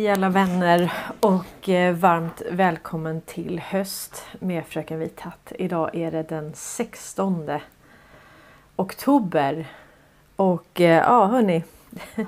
[0.00, 5.52] Hej alla vänner och eh, varmt välkommen till höst med Fröken Vithatt.
[5.58, 7.50] Idag är det den 16
[8.76, 9.66] oktober.
[10.36, 11.64] Och eh, ja hörni.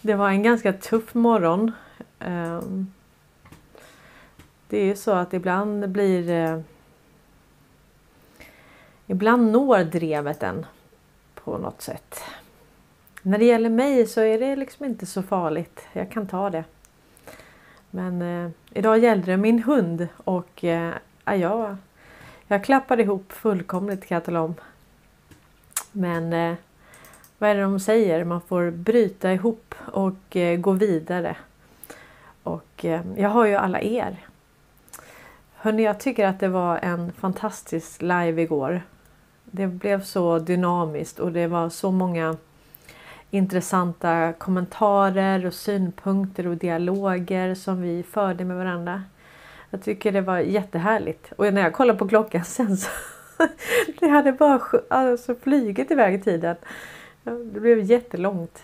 [0.00, 1.72] Det var en ganska tuff morgon.
[2.18, 2.92] Ehm,
[4.68, 6.60] det är ju så att ibland blir eh,
[9.06, 10.66] Ibland når drevet en
[11.34, 12.20] på något sätt.
[13.22, 15.80] När det gäller mig så är det liksom inte så farligt.
[15.92, 16.64] Jag kan ta det.
[17.90, 21.76] Men eh, idag gällde det min hund och eh, jag,
[22.46, 24.54] jag klappade ihop fullkomligt kan jag tala om.
[25.92, 26.54] Men eh,
[27.38, 28.24] vad är det de säger?
[28.24, 31.36] Man får bryta ihop och eh, gå vidare.
[32.42, 34.16] Och eh, jag har ju alla er.
[35.54, 38.82] Hörni, jag tycker att det var en fantastisk live igår.
[39.44, 42.36] Det blev så dynamiskt och det var så många
[43.30, 49.02] intressanta kommentarer och synpunkter och dialoger som vi förde med varandra.
[49.70, 51.32] Jag tycker det var jättehärligt.
[51.36, 52.90] Och när jag kollade på klockan sen så
[54.00, 56.56] det hade bara alltså, flugit iväg i tiden.
[57.24, 58.62] Det blev jättelångt.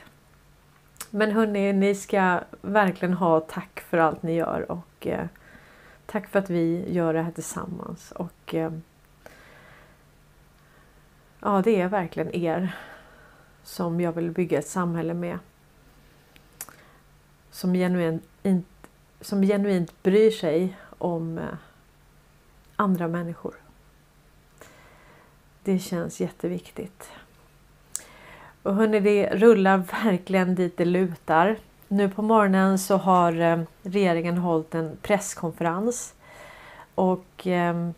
[1.10, 5.26] Men hörni, ni ska verkligen ha tack för allt ni gör och eh,
[6.06, 8.12] tack för att vi gör det här tillsammans.
[8.12, 8.70] Och eh,
[11.40, 12.76] Ja, det är verkligen er
[13.66, 15.38] som jag vill bygga ett samhälle med.
[17.50, 18.24] Som genuint,
[19.20, 21.44] som genuint bryr sig om eh,
[22.76, 23.54] andra människor.
[25.62, 27.10] Det känns jätteviktigt.
[28.62, 31.56] Och hörni, det rullar verkligen dit det lutar.
[31.88, 36.14] Nu på morgonen så har eh, regeringen hållit en presskonferens
[36.94, 37.94] och ehm,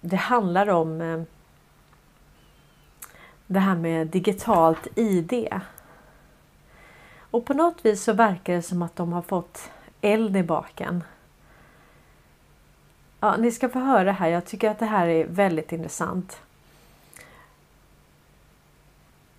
[0.00, 1.22] det handlar om eh,
[3.52, 5.48] det här med digitalt ID.
[7.30, 9.70] Och på något vis så verkar det som att de har fått
[10.00, 11.04] eld i baken.
[13.20, 14.28] Ja, ni ska få höra här.
[14.28, 16.40] Jag tycker att det här är väldigt intressant.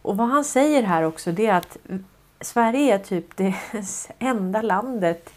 [0.02, 1.78] Och vad han säger här också det är att
[2.42, 3.56] Sverige är typ det
[4.20, 5.34] enda landet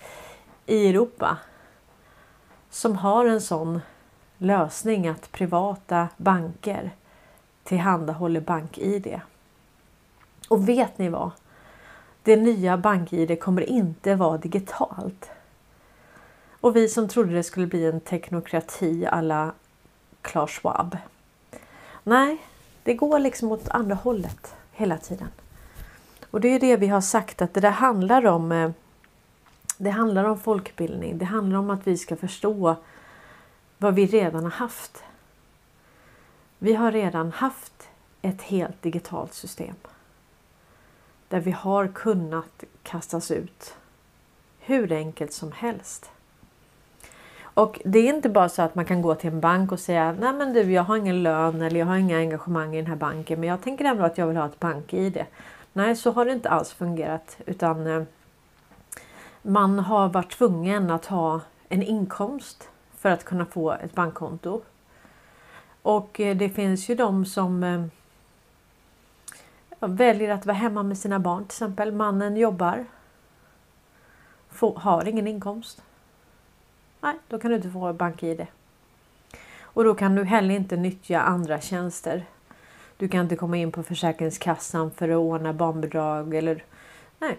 [0.67, 1.39] i Europa
[2.71, 3.81] som har en sån
[4.39, 6.91] lösning att privata banker
[7.67, 9.21] tillhandahåller BankID.
[10.49, 11.31] Och vet ni vad?
[12.23, 15.31] Det nya BankID kommer inte vara digitalt.
[16.61, 19.53] Och vi som trodde det skulle bli en teknokrati alla
[20.23, 20.97] Klaus Schwab.
[22.03, 22.39] Nej,
[22.83, 25.29] det går liksom åt andra hållet hela tiden.
[26.31, 28.53] Och det är det vi har sagt att det där handlar om.
[28.53, 28.71] Eh,
[29.79, 31.19] det handlar om folkbildning.
[31.19, 32.77] Det handlar om att vi ska förstå
[33.79, 35.03] vad vi redan har haft.
[36.67, 37.89] Vi har redan haft
[38.23, 39.75] ett helt digitalt system.
[41.29, 43.77] Där vi har kunnat kastas ut
[44.59, 46.11] hur enkelt som helst.
[47.41, 50.17] Och det är inte bara så att man kan gå till en bank och säga
[50.21, 52.97] Nej men du jag har ingen lön eller jag har inga engagemang i den här
[52.97, 55.25] banken men jag tänker ändå att jag vill ha ett bank-id.
[55.73, 58.03] Nej så har det inte alls fungerat utan eh,
[59.43, 62.69] man har varit tvungen att ha en inkomst
[62.99, 64.63] för att kunna få ett bankkonto.
[65.87, 67.85] Och eh, det finns ju de som eh,
[69.81, 71.93] väljer att vara hemma med sina barn till exempel.
[71.93, 72.85] Mannen jobbar.
[74.77, 75.83] har ingen inkomst.
[77.01, 78.47] Nej, då kan du inte få bank-id.
[79.61, 82.25] Och då kan du heller inte nyttja andra tjänster.
[82.97, 86.65] Du kan inte komma in på Försäkringskassan för att ordna barnbidrag eller
[87.19, 87.39] nej.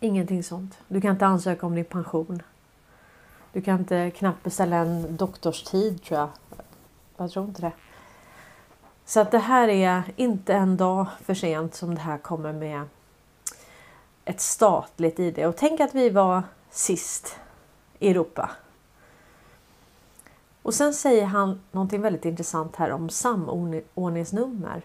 [0.00, 0.78] Ingenting sånt.
[0.88, 2.42] Du kan inte ansöka om din pension.
[3.52, 6.28] Du kan inte knappt beställa en doktorstid tror jag
[7.16, 7.72] jag tror inte det.
[9.04, 12.82] Så att det här är inte en dag för sent som det här kommer med
[14.24, 15.46] ett statligt ID.
[15.46, 17.36] Och tänk att vi var sist
[17.98, 18.50] i Europa.
[20.62, 24.82] Och sen säger han någonting väldigt intressant här om samordningsnummer.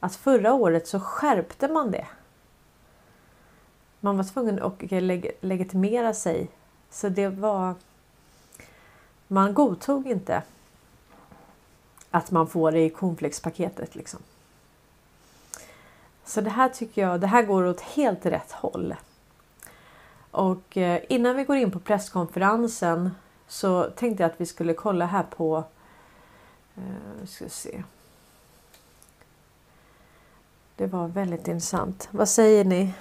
[0.00, 2.06] Att förra året så skärpte man det.
[4.00, 6.48] Man var tvungen att leg legitimera sig.
[6.90, 7.74] Så det var...
[9.28, 10.42] Man godtog inte
[12.12, 13.94] att man får det i cornflakespaketet.
[13.94, 14.20] Liksom.
[16.24, 18.94] Så det här tycker jag, det här går åt helt rätt håll.
[20.30, 23.10] Och eh, innan vi går in på presskonferensen
[23.48, 25.64] så tänkte jag att vi skulle kolla här på...
[26.74, 27.82] Eh, ska se.
[30.76, 32.08] Det var väldigt intressant.
[32.10, 32.94] Vad säger ni?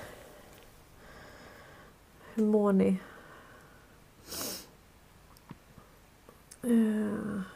[2.33, 2.99] Hur mår ni?
[6.63, 7.50] Eh.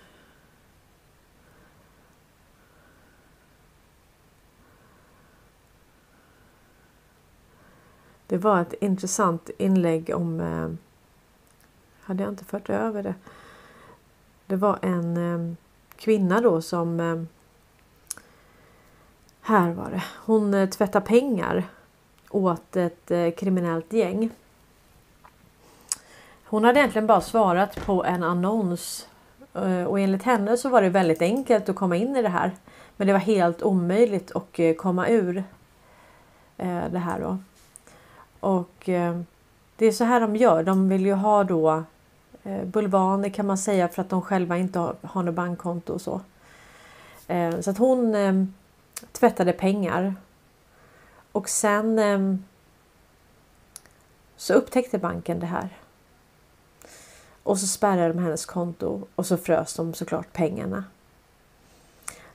[8.27, 10.39] Det var ett intressant inlägg om...
[10.39, 10.69] Eh,
[12.01, 13.15] hade jag inte fört över det?
[14.45, 15.55] Det var en eh,
[15.97, 16.99] kvinna då som...
[16.99, 17.23] Eh,
[19.41, 20.03] här var det.
[20.25, 21.63] Hon eh, tvättade pengar
[22.29, 24.29] åt ett eh, kriminellt gäng.
[26.45, 29.07] Hon hade egentligen bara svarat på en annons
[29.53, 32.51] eh, och enligt henne så var det väldigt enkelt att komma in i det här.
[32.97, 35.43] Men det var helt omöjligt att eh, komma ur
[36.91, 37.37] det här då.
[38.45, 39.19] Och eh,
[39.75, 40.63] det är så här de gör.
[40.63, 41.83] De vill ju ha då
[42.43, 46.21] eh, bulvaner kan man säga för att de själva inte har, något bankkonto och så.
[47.27, 48.15] Eh, så att hon
[49.11, 50.15] tvättade pengar.
[51.31, 52.45] Och sen
[54.37, 55.69] så upptäckte banken det här.
[57.43, 60.83] Och så spärrade de hennes konto och så frös de såklart pengarna.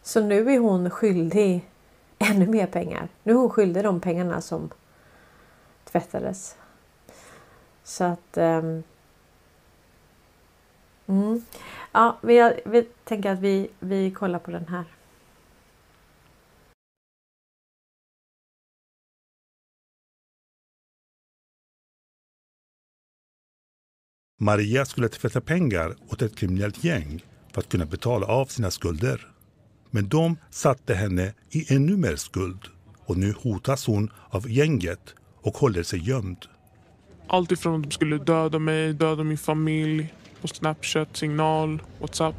[0.02, 1.68] Så nu är hon skyldig
[2.18, 3.08] ännu mer pengar.
[3.22, 4.70] Nu är hon skyldig de pengarna som
[5.92, 6.56] tvättades.
[7.84, 8.36] Så att...
[8.36, 8.82] Um,
[11.06, 11.44] mm.
[11.92, 14.84] Ja, vi, vi tänker att vi, vi kollar på den här.
[24.42, 29.32] Maria skulle tvätta pengar åt ett kriminellt gäng för att kunna betala av sina skulder.
[29.90, 32.68] Men de satte henne i ännu mer skuld
[33.06, 36.46] och nu hotas hon av gänget och håller sig gömd.
[37.26, 42.34] Allt ifrån att de skulle döda mig, döda min familj på Snapchat, signal, Whatsapp.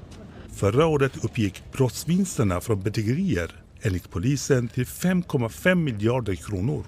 [0.53, 6.84] Förra året uppgick brottsvinsterna från bedrägerier enligt polisen till 5,5 miljarder kronor.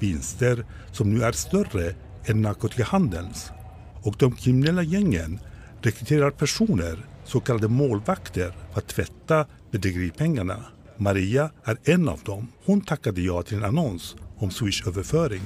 [0.00, 1.94] Vinster som nu är större
[2.24, 3.50] än narkotikahandelns
[4.02, 5.38] och de kriminella gängen
[5.82, 10.64] rekryterar personer, så kallade målvakter, för att tvätta bedrägeripengarna.
[10.96, 12.48] Maria är en av dem.
[12.64, 15.42] Hon tackade ja till en annons om Swish-överföring.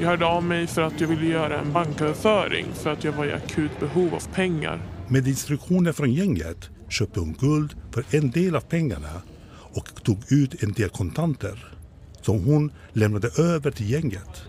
[0.00, 3.24] Jag hörde av mig för att jag ville göra en banköverföring för att jag var
[3.26, 4.80] i akut behov av pengar.
[5.08, 9.22] Med instruktioner från gänget köpte hon guld för en del av pengarna
[9.72, 11.78] och tog ut en del kontanter
[12.20, 14.42] som hon lämnade över till gänget.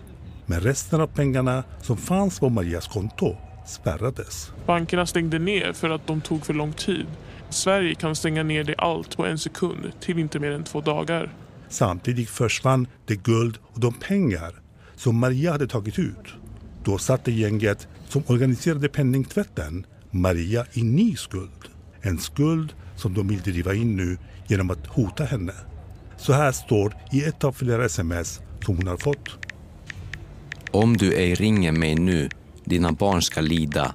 [0.46, 4.52] Men resten av pengarna som fanns på Marias konto spärrades.
[4.66, 7.06] Bankerna stängde ner för att de tog för lång tid.
[7.50, 11.32] Sverige kan stänga ner det allt på en sekund till inte mer än två dagar.
[11.70, 14.54] Samtidigt försvann det guld och de pengar
[14.96, 16.34] som Maria hade tagit ut.
[16.84, 21.70] Då satte gänget som organiserade penningtvätten Maria i ny skuld.
[22.00, 25.52] En skuld som de vill driva in nu genom att hota henne.
[26.16, 29.28] Så här står i ett av flera sms som hon har fått.
[30.70, 32.28] Om du ej ringer mig nu,
[32.64, 33.94] dina barn ska lida.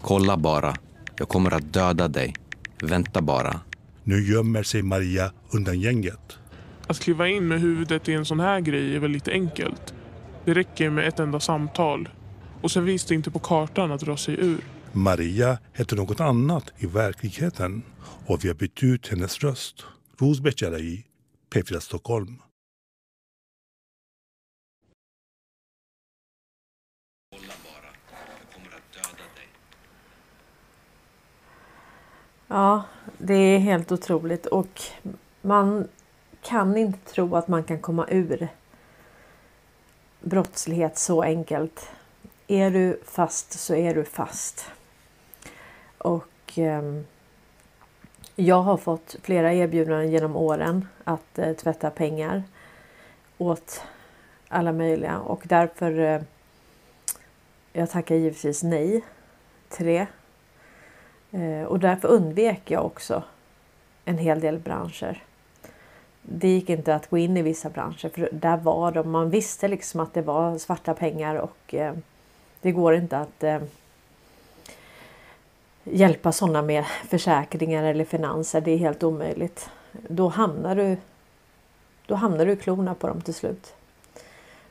[0.00, 0.76] Kolla bara,
[1.18, 2.34] jag kommer att döda dig.
[2.82, 3.60] Vänta bara.
[4.04, 6.38] Nu gömmer sig Maria undan gänget.
[6.86, 9.94] Att kliva in med huvudet i en sån här grej är väl lite enkelt.
[10.44, 12.08] Det räcker med ett enda samtal.
[12.62, 14.60] Och sen visste inte på kartan att dra sig ur.
[14.92, 17.82] Maria heter något annat i verkligheten
[18.26, 19.84] och vi har bytt ut hennes röst.
[20.18, 21.04] Rosbeth Jalai,
[21.54, 22.38] P4 Stockholm.
[32.48, 32.82] Ja,
[33.18, 34.80] det är helt otroligt och
[35.42, 35.88] man
[36.46, 38.48] kan inte tro att man kan komma ur
[40.20, 41.90] brottslighet så enkelt.
[42.46, 44.70] Är du fast så är du fast.
[45.98, 46.82] Och eh,
[48.36, 52.42] jag har fått flera erbjudanden genom åren att eh, tvätta pengar
[53.38, 53.82] åt
[54.48, 56.20] alla möjliga och därför eh,
[57.72, 59.04] jag tackar givetvis nej
[59.68, 60.06] till det.
[61.30, 63.22] Eh, och därför undvek jag också
[64.04, 65.22] en hel del branscher.
[66.28, 69.68] Det gick inte att gå in i vissa branscher för där var de, man visste
[69.68, 71.94] liksom att det var svarta pengar och eh,
[72.60, 73.58] det går inte att eh,
[75.84, 78.60] hjälpa sådana med försäkringar eller finanser.
[78.60, 79.70] Det är helt omöjligt.
[79.92, 80.96] Då hamnar du,
[82.06, 83.74] då hamnar du i klorna på dem till slut.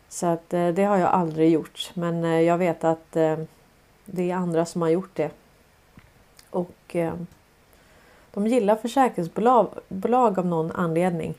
[0.09, 1.91] Så att eh, det har jag aldrig gjort.
[1.93, 3.37] Men eh, jag vet att eh,
[4.05, 5.31] det är andra som har gjort det.
[6.49, 6.95] Och
[8.31, 11.33] de gillar försäkringsbolag av någon anledning.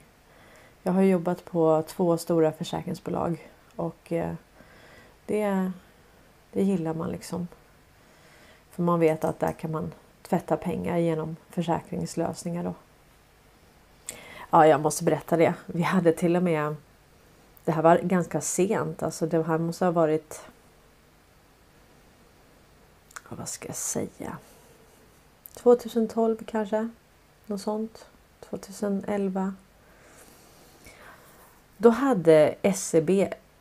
[0.87, 4.35] Jag har jobbat på två stora försäkringsbolag och eh,
[5.27, 5.73] det,
[6.53, 7.49] det gillar man liksom.
[8.71, 12.75] För man vet att där kan man tvätta pengar genom försäkringslösningar då.
[14.51, 15.55] Ja, jag måste berätta det.
[15.67, 16.77] Vi hade till och med
[17.65, 20.41] det här var ganska sent, alltså det här måste ha varit
[23.29, 24.39] vad ska jag säga?
[25.55, 26.89] 2012 kanske.
[27.47, 28.07] Något sånt.
[28.41, 29.55] 2011.
[31.77, 33.11] Då hade SEB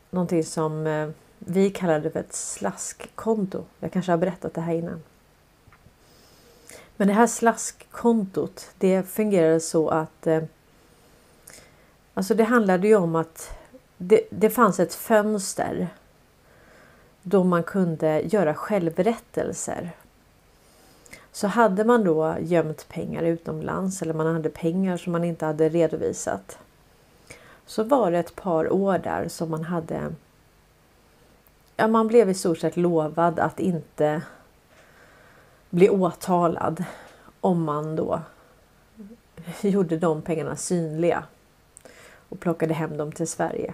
[0.09, 3.63] någonting som eh, vi kallade för ett slaskkonto.
[3.79, 5.03] Jag kanske har berättat det här innan.
[6.97, 10.43] Men det här slaskkontot det fungerade så att eh,
[12.17, 13.49] Alltså det handlade ju om att
[13.97, 15.87] det, det fanns ett fönster
[17.21, 19.91] då man kunde göra självrättelser.
[21.31, 25.69] Så hade man då gömt pengar utomlands eller man hade pengar som man inte hade
[25.69, 26.57] redovisat.
[27.65, 30.13] Så var det ett par år där som man hade
[31.77, 34.21] Ja, man blev i stort sett lovad att inte
[35.69, 36.83] bli åtalad
[37.41, 38.21] om man då
[39.61, 41.23] gjorde de pengarna synliga
[42.29, 43.73] och plockade hem dem till Sverige.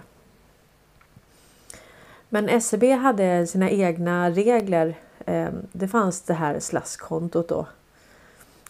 [2.28, 4.94] Men SEB hade sina egna regler.
[5.26, 7.66] Ehm, det fanns det här slaskkontot då.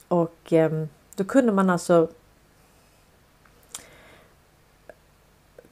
[0.08, 2.08] Och ehm, då kunde man alltså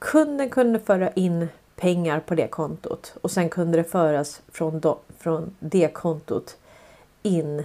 [0.00, 4.98] Kunden kunde föra in pengar på det kontot och sen kunde det föras från, do,
[5.18, 6.56] från det kontot
[7.22, 7.64] in,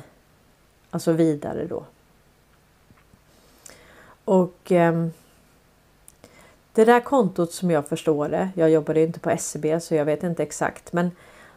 [0.90, 1.84] alltså vidare då.
[4.26, 5.08] Och eh,
[6.74, 10.24] det där kontot som jag förstår det, jag jobbade inte på SCB så jag vet
[10.24, 11.12] inte exakt, men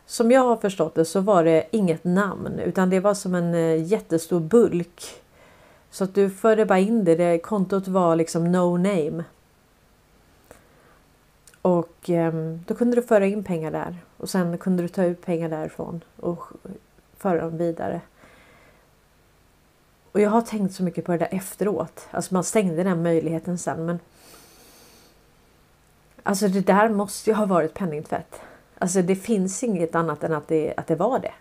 [0.06, 3.54] som jag har förstått det så var det inget namn utan det var som en
[3.54, 5.04] eh, jättestor bulk.
[5.90, 9.24] Så att du förde bara in det, det kontot var liksom no name.
[11.62, 15.26] Och ehm, då kunde du föra in pengar där och sen kunde du ta ut
[15.26, 16.44] pengar därifrån och
[17.16, 18.00] föra dem vidare.
[20.12, 22.08] Och jag har tänkt så mycket på det där efteråt.
[22.10, 23.98] Alltså man stängde den möjligheten sen men
[26.28, 28.40] Alltså det där måste ju ha varit penningtvätt.
[28.78, 31.32] Alltså det finns inget annat än att det, att det var det.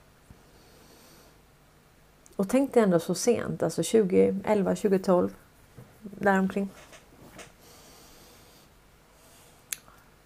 [2.35, 5.29] Och tänk dig ändå så sent, alltså 2011, 2012.
[6.01, 6.69] Däromkring.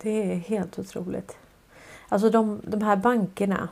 [0.01, 1.37] Det är helt otroligt.
[2.09, 3.69] Alltså de, de här bankerna.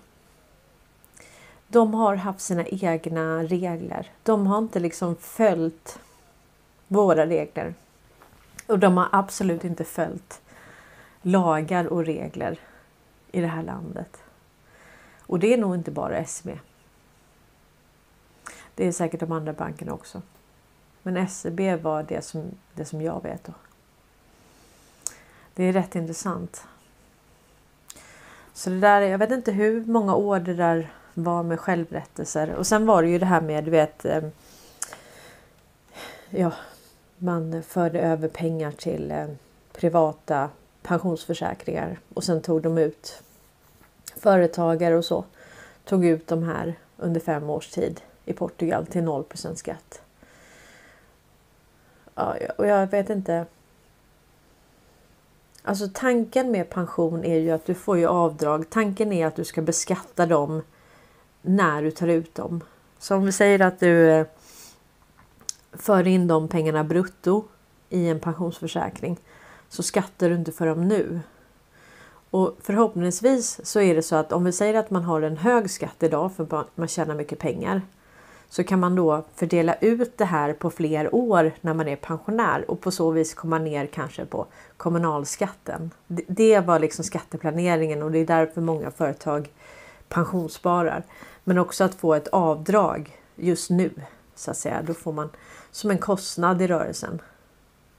[1.67, 4.11] De har haft sina egna regler.
[4.23, 5.99] De har inte liksom följt
[6.87, 7.73] våra regler.
[8.67, 10.41] Och de har absolut inte följt
[11.21, 12.59] lagar och regler
[13.31, 14.23] i det här landet.
[15.21, 16.59] Och det är nog inte bara SEB.
[18.75, 20.21] Det är säkert de andra bankerna också.
[21.03, 23.43] Men SEB var det som, det som jag vet.
[23.43, 23.53] Då.
[25.59, 26.63] Det är rätt intressant.
[28.53, 32.55] Så det där, jag vet inte hur många år det där var med självrättelser.
[32.55, 34.23] Och sen var det ju det här med, du vet, eh,
[36.29, 36.51] ja,
[37.17, 39.27] man förde över pengar till eh,
[39.73, 40.49] privata
[40.81, 43.23] pensionsförsäkringar och sen tog de ut
[44.15, 45.25] företagare och så
[45.85, 50.01] tog ut de här under fem års tid i Portugal till 0% skatt.
[52.15, 53.45] Ja, och jag vet inte.
[55.63, 58.69] Alltså tanken med pension är ju att du får ju avdrag.
[58.69, 60.61] Tanken är att du ska beskatta dem
[61.41, 62.61] när du tar ut dem.
[62.99, 64.25] Så om vi säger att du eh,
[65.73, 67.43] för in de pengarna brutto
[67.89, 69.17] i en pensionsförsäkring
[69.69, 71.19] så skattar du inte för dem nu.
[72.29, 75.69] Och förhoppningsvis så är det så att om vi säger att man har en hög
[75.69, 77.81] skatt idag för att man tjänar mycket pengar
[78.49, 82.71] så kan man då fördela ut det här på fler år när man är pensionär
[82.71, 84.45] och på så vis komma ner kanske på
[84.77, 85.91] kommunalskatten.
[86.07, 89.49] Det var liksom skatteplaneringen och det är därför många företag
[90.07, 91.03] pensionssparar.
[91.43, 93.91] Men också att få ett avdrag just nu
[94.35, 94.81] så att säga.
[94.81, 95.29] Då får man
[95.71, 97.21] som en kostnad i rörelsen.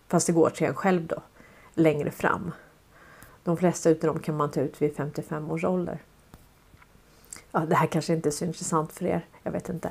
[0.09, 1.23] Fast det går till en själv då
[1.75, 2.53] längre fram.
[3.45, 5.99] De flesta utav dem kan man ta ut vid 55 års ålder.
[7.53, 9.27] Ja, det här kanske inte är så intressant för er.
[9.43, 9.91] Jag vet inte.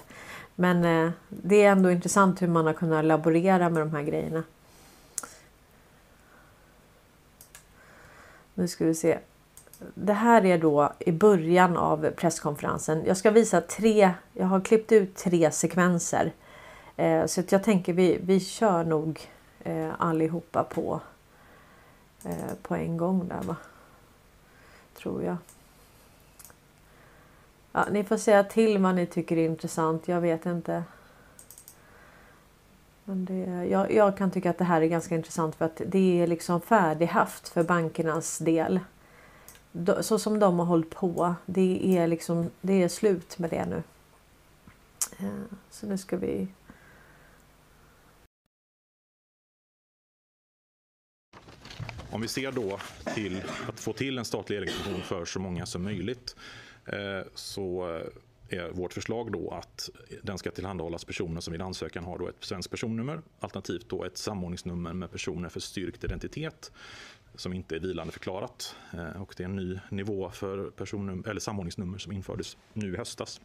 [0.59, 4.43] Men eh, det är ändå intressant hur man har kunnat laborera med de här grejerna.
[8.53, 9.19] Nu ska vi se.
[9.93, 13.03] Det här är då i början av presskonferensen.
[13.05, 14.11] Jag ska visa tre.
[14.33, 16.31] Jag har klippt ut tre sekvenser.
[16.97, 19.29] Eh, så att jag tänker vi, vi kör nog
[19.59, 21.01] eh, allihopa på
[22.23, 23.55] eh, på en gång där va.
[24.97, 25.37] Tror jag.
[27.71, 30.07] Ja, ni får säga till vad ni tycker är intressant.
[30.07, 30.83] Jag vet inte.
[33.03, 36.21] Men det, jag, jag, kan tycka att det här är ganska intressant för att det
[36.21, 38.79] är liksom färdighaft för bankernas del.
[40.01, 41.35] Så som de har hållit på.
[41.45, 43.83] Det är liksom det är slut med det nu.
[45.19, 46.47] Eh, så nu ska vi
[52.11, 52.79] Om vi ser då
[53.15, 56.35] till att få till en statlig elektrifiering för så många som möjligt
[56.93, 57.95] Eh, så
[58.49, 59.89] eh, är vårt förslag då att
[60.23, 64.17] den ska tillhandahållas personer som vid ansökan har då ett svenskt personnummer alternativt då ett
[64.17, 66.71] samordningsnummer med personer för styrkt identitet.
[67.35, 68.75] som inte är vilande förklarat.
[68.93, 72.97] Eh, och det är en ny nivå för personnum, eller samordningsnummer som infördes nu i
[72.97, 73.41] höstas,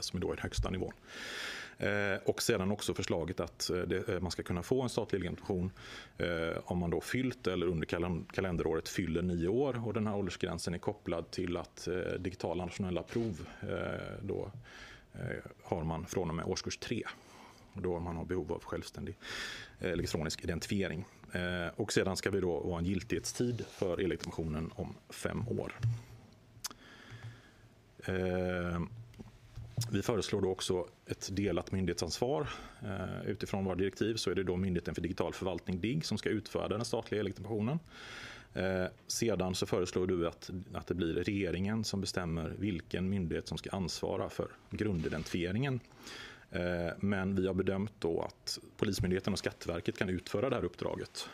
[0.00, 0.92] som är då den högsta nivån.
[1.78, 5.20] Eh, och sedan också förslaget att eh, det, eh, man ska kunna få en statlig
[5.20, 5.72] legitimation
[6.64, 7.86] om man då fyllt eller under
[8.32, 13.46] kalenderåret fyller nio år och den här åldersgränsen är kopplad till att digitala nationella prov
[14.22, 14.52] då
[15.62, 17.02] har man från och med årskurs tre.
[17.74, 19.16] då man har behov av självständig
[19.78, 21.04] elektronisk identifiering.
[21.76, 25.72] Och sedan ska vi då ha en giltighetstid för e-legitimationen om fem år.
[29.90, 32.48] Vi föreslår då också ett delat myndighetsansvar.
[32.82, 36.28] Eh, utifrån våra direktiv så är det då Myndigheten för digital förvaltning, DIGG, som ska
[36.28, 37.78] utfärda den statliga legitimationen.
[38.54, 43.58] Eh, sedan så föreslår du att, att det blir regeringen som bestämmer vilken myndighet som
[43.58, 45.80] ska ansvara för grundidentifieringen.
[46.50, 51.28] Eh, men vi har bedömt då att Polismyndigheten och Skatteverket kan utföra det här uppdraget.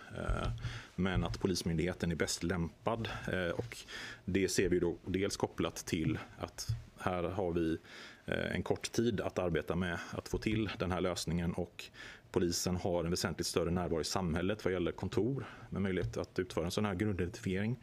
[0.94, 3.08] Men att Polismyndigheten är bäst lämpad
[3.54, 3.76] och
[4.24, 7.78] det ser vi då dels kopplat till att här har vi
[8.26, 11.84] Eh, en kort tid att arbeta med att få till den här lösningen och
[12.30, 16.64] polisen har en väsentligt större närvaro i samhället vad gäller kontor med möjlighet att utföra
[16.64, 17.78] en sån här grundidentifiering.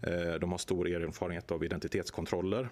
[0.00, 2.68] Eh, de har stor erfarenhet av identitetskontroller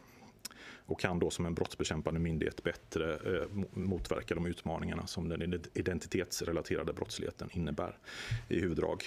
[0.86, 6.92] och kan då som en brottsbekämpande myndighet bättre eh, motverka de utmaningarna som den identitetsrelaterade
[6.92, 7.98] brottsligheten innebär
[8.48, 9.04] i huvuddrag.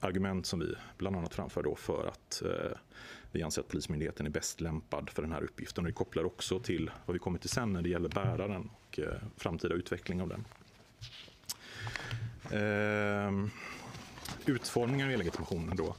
[0.00, 2.42] Argument som vi bland annat framför då för att
[3.32, 5.84] vi anser att Polismyndigheten är bäst lämpad för den här uppgiften.
[5.84, 8.98] Och det kopplar också till vad vi kommer till sen när det gäller bäraren och
[8.98, 10.44] eh, framtida utveckling av den.
[12.50, 13.48] Eh,
[14.46, 15.96] utformningen av e-legitimationen då.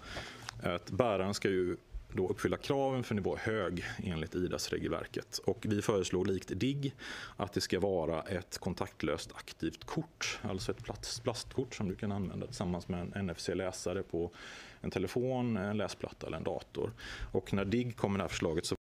[0.63, 1.78] Att bäraren ska ju
[2.13, 5.38] då uppfylla kraven för nivå hög enligt IDAS-regelverket.
[5.38, 6.93] Och vi föreslår likt DIGG
[7.38, 10.84] att det ska vara ett kontaktlöst aktivt kort, alltså ett
[11.24, 14.32] plastkort som du kan använda tillsammans med en NFC-läsare på
[14.82, 16.93] en telefon, en läsplatta eller en dator.
[17.32, 18.79] Och när DIGG kom med det här förslaget så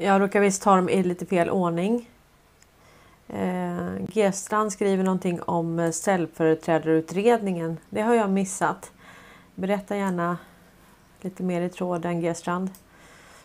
[0.00, 2.08] Jag råkar visst ta dem i lite fel ordning.
[3.28, 7.78] Eh, G-strand skriver någonting om eh, ställföreträdarutredningen.
[7.90, 8.92] Det har jag missat.
[9.54, 10.36] Berätta gärna
[11.20, 12.70] lite mer i tråden G-strand.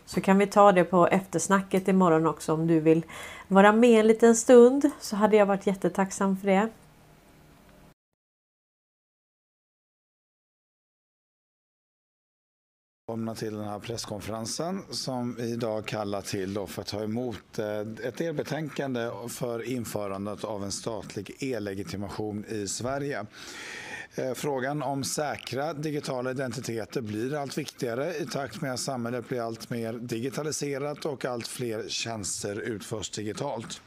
[0.04, 3.02] Så kan vi ta det på eftersnacket imorgon också om du vill
[3.48, 6.68] vara med en liten stund så hade jag varit jättetacksam för det.
[13.14, 17.80] Välkomna till den här presskonferensen som vi idag kallar till för att ta emot eh,
[17.80, 23.26] ett delbetänkande för införandet av en statlig e-legitimation i Sverige.
[24.14, 29.40] Eh, frågan om säkra digitala identiteter blir allt viktigare i takt med att samhället blir
[29.40, 33.80] allt mer digitaliserat och allt fler tjänster utförs digitalt.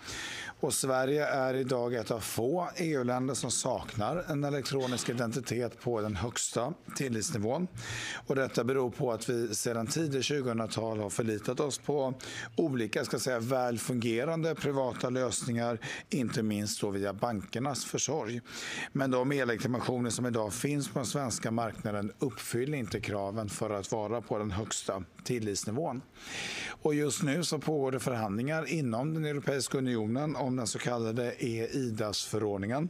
[0.59, 6.15] Och Sverige är idag ett av få EU-länder som saknar en elektronisk identitet på den
[6.15, 7.67] högsta tillitsnivån.
[8.27, 12.13] Och detta beror på att vi sedan tidigt 2000-tal har förlitat oss på
[12.55, 18.41] olika ska säga, väl fungerande privata lösningar, inte minst då via bankernas försorg.
[18.91, 23.91] Men de e-legitimationer som idag finns på den svenska marknaden uppfyller inte kraven för att
[23.91, 26.01] vara på den högsta tillitsnivån.
[26.81, 31.33] Och just nu så pågår det förhandlingar inom den Europeiska unionen om den så kallade
[31.45, 32.89] e-IDAS-förordningen.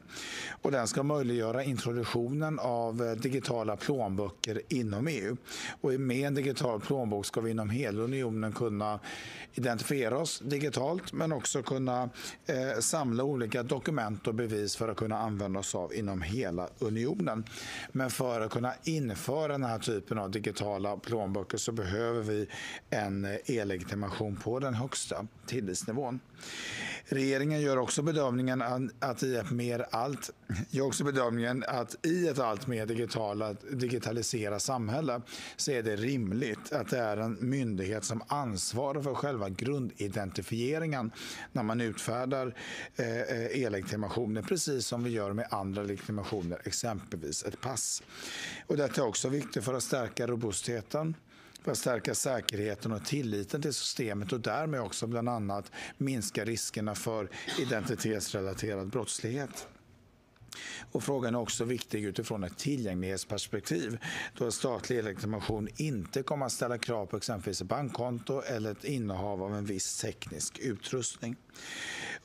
[0.61, 5.37] Och den ska möjliggöra introduktionen av eh, digitala plånböcker inom EU.
[5.81, 8.99] Och med en digital plånbok ska vi inom hela unionen kunna
[9.53, 12.09] identifiera oss digitalt men också kunna
[12.45, 17.43] eh, samla olika dokument och bevis för att kunna använda oss av inom hela unionen.
[17.91, 22.47] Men för att kunna införa den här typen av digitala plånböcker så behöver vi
[22.89, 26.19] en eh, e-legitimation på den högsta tillitsnivån.
[27.05, 28.63] Regeringen gör också bedömningen
[28.99, 30.29] att i ett mer allt,
[30.69, 35.21] gör också bedömningen att i ett allt mer digitala, digitaliserat samhälle
[35.55, 41.11] så är det rimligt att det är en myndighet som ansvarar för själva grundidentifieringen
[41.51, 42.55] när man utfärdar
[42.95, 48.03] eh, eh e-legitimationer, precis som vi gör med andra legitimationer, exempelvis ett pass.
[48.67, 51.15] Och detta är också viktigt för att stärka robustheten
[51.67, 56.95] för att stärka säkerheten och tilliten till systemet och därmed också bland annat minska riskerna
[56.95, 59.67] för identitetsrelaterad brottslighet.
[60.91, 63.97] Och frågan är också viktig utifrån ett tillgänglighetsperspektiv
[64.37, 68.83] då en statlig legitimation inte kommer att ställa krav på exempelvis ett bankkonto eller ett
[68.83, 71.35] innehav av en viss teknisk utrustning.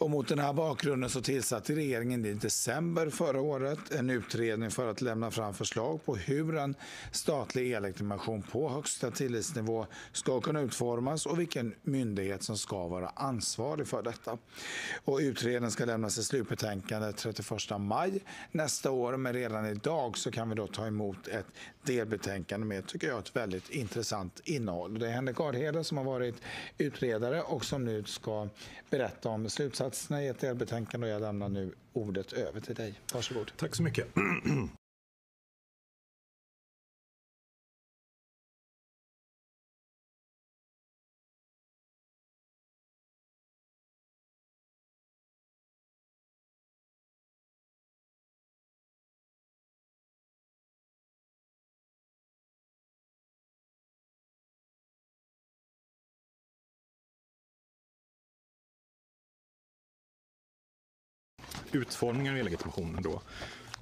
[0.02, 4.90] Och mot den här bakgrunden så tillsatte regeringen i december förra året en utredning för
[4.90, 6.74] att lämna fram förslag på hur en
[7.12, 13.86] statlig e-legitimation på högsta tillitsnivå ska kunna utformas och vilken myndighet som ska vara ansvarig
[13.86, 14.38] för detta.
[15.04, 18.20] Och utredningen ska lämna sitt slutbetänkande 31 maj
[18.52, 21.46] nästa år men redan idag så kan vi då ta emot ett
[21.82, 24.98] delbetänkande med, tycker jag, ett väldigt intressant innehåll.
[24.98, 26.34] Det är Henrik Gardhede, som har varit
[26.78, 28.48] utredare och som nu ska
[28.90, 33.00] berätta om slutsatserna i ett delbetänkande och jag lämnar nu ordet över till dig.
[33.14, 33.52] Varsågod.
[33.56, 34.06] Tack så mycket.
[61.72, 63.22] Utformningen av e-legitimationen då.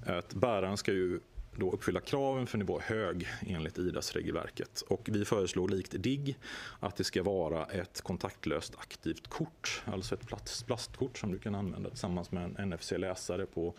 [0.07, 1.21] Att bäraren ska ju
[1.57, 4.81] då uppfylla kraven för nivå hög enligt IDAS-regelverket.
[4.81, 6.39] Och vi föreslår likt DIGG
[6.81, 10.27] att det ska vara ett kontaktlöst aktivt kort, alltså ett
[10.67, 13.75] plastkort som du kan använda tillsammans med en NFC-läsare på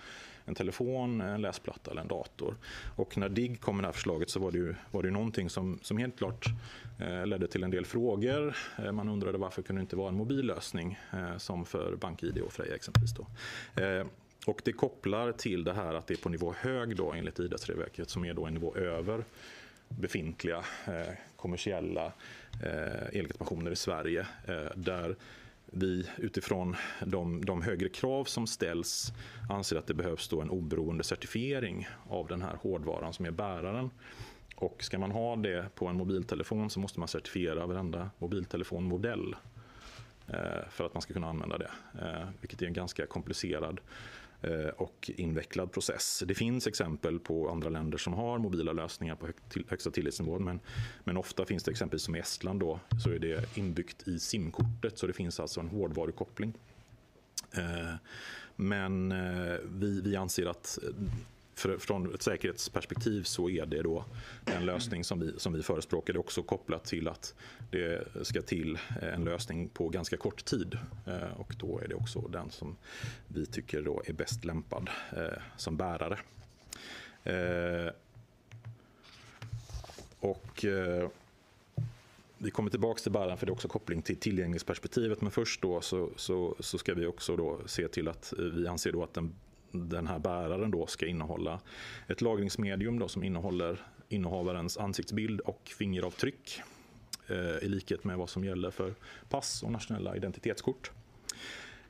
[0.45, 2.56] en telefon, en läsplatta eller en dator.
[2.95, 5.13] Och när DIGG kom med det här förslaget så var det ju, var det ju
[5.13, 6.45] någonting som, som helt klart
[6.99, 8.56] eh, ledde till en del frågor.
[8.77, 12.38] Eh, man undrade varför kunde det inte vara en mobil lösning eh, som för BankID
[12.38, 13.13] och Freja exempelvis.
[13.13, 13.27] Då.
[13.82, 14.06] Eh,
[14.45, 18.10] och det kopplar till det här att det är på nivå hög då enligt IDAS-regelverket
[18.10, 19.23] som är då en nivå över
[19.89, 22.06] befintliga eh, kommersiella
[22.63, 24.27] eh, ellegitimationer i Sverige.
[24.47, 25.15] Eh, där
[25.71, 29.13] vi utifrån de, de, högre krav som ställs
[29.49, 33.89] anser att det behövs då en oberoende certifiering av den här hårdvaran som är bäraren.
[34.55, 39.36] Och ska man ha det på en mobiltelefon så måste man certifiera varenda mobiltelefonmodell
[40.34, 41.72] Eh, för att man ska kunna använda det.
[42.02, 43.80] Eh, vilket är en ganska komplicerad
[44.41, 46.24] eh, och invecklad process.
[46.28, 49.28] Det finns exempel på andra länder som har mobila lösningar på
[49.67, 50.60] högsta tillitsnivå men,
[51.04, 54.98] men ofta finns det exempelvis som i Estland då, så är det inbyggt i simkortet
[54.98, 56.54] så det finns alltså en hårdvarukoppling.
[58.56, 59.13] Men
[59.80, 60.80] vi, vi anser att
[61.62, 64.06] för, från ett säkerhetsperspektiv så är det då
[64.45, 66.13] en lösning som vi, som vi förespråkar.
[66.13, 67.34] Det är också kopplat till att
[67.71, 70.78] det ska till eh, en lösning på ganska kort tid.
[71.08, 72.78] Eh, och då är det också den som
[73.28, 76.19] vi tycker då är bäst lämpad eh, som bärare.
[80.19, 80.65] Och
[82.38, 85.21] vi kommer tillbaka till bäraren för det är också koppling till tillgänglighetsperspektivet.
[85.21, 88.91] Men först då så, så, så ska vi också då se till att vi anser
[88.91, 89.34] då att den
[89.71, 91.60] den här bäraren då ska innehålla
[92.07, 93.79] ett lagringsmedium då som innehåller
[94.10, 96.62] innehavarens ansiktsbild och fingeravtryck
[97.27, 98.93] eh, i likhet med vad som gäller för
[99.29, 100.91] pass och nationella identitetskort.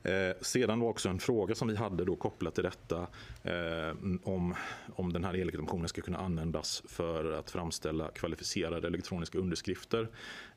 [0.02, 3.06] Eh, sedan var också en fråga som vi hade då kopplat till detta
[3.42, 4.54] eh, om,
[4.94, 10.08] om den här e-legitimationen ska kunna användas för att framställa kvalificerade elektroniska underskrifter.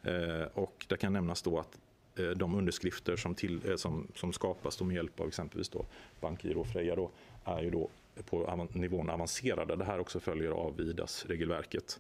[0.03, 1.77] Eh, och det kan nämnas då att
[2.17, 5.85] Eh, de underskrifter som, till, eh, som, som skapas med hjälp av exempelvis då
[6.21, 7.11] BankGiro och Freja då,
[7.45, 7.89] är ju då
[8.29, 9.75] på nivån avancerade.
[9.75, 11.99] Det här också följer av IDAS-regelverket.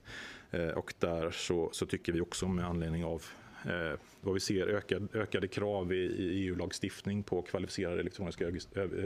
[0.51, 3.23] Eh, och där så, så, tycker vi också med anledning av
[3.65, 8.45] eh, vad vi ser ökad, ökade krav i, i EU-lagstiftning på kvalificerade elektroniska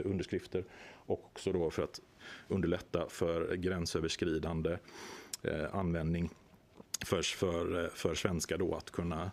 [0.04, 2.00] underskrifter och också då för att
[2.48, 4.78] underlätta för gränsöverskridande
[5.42, 6.30] eh, användning
[7.04, 9.30] för, för, för svenskar då att kunna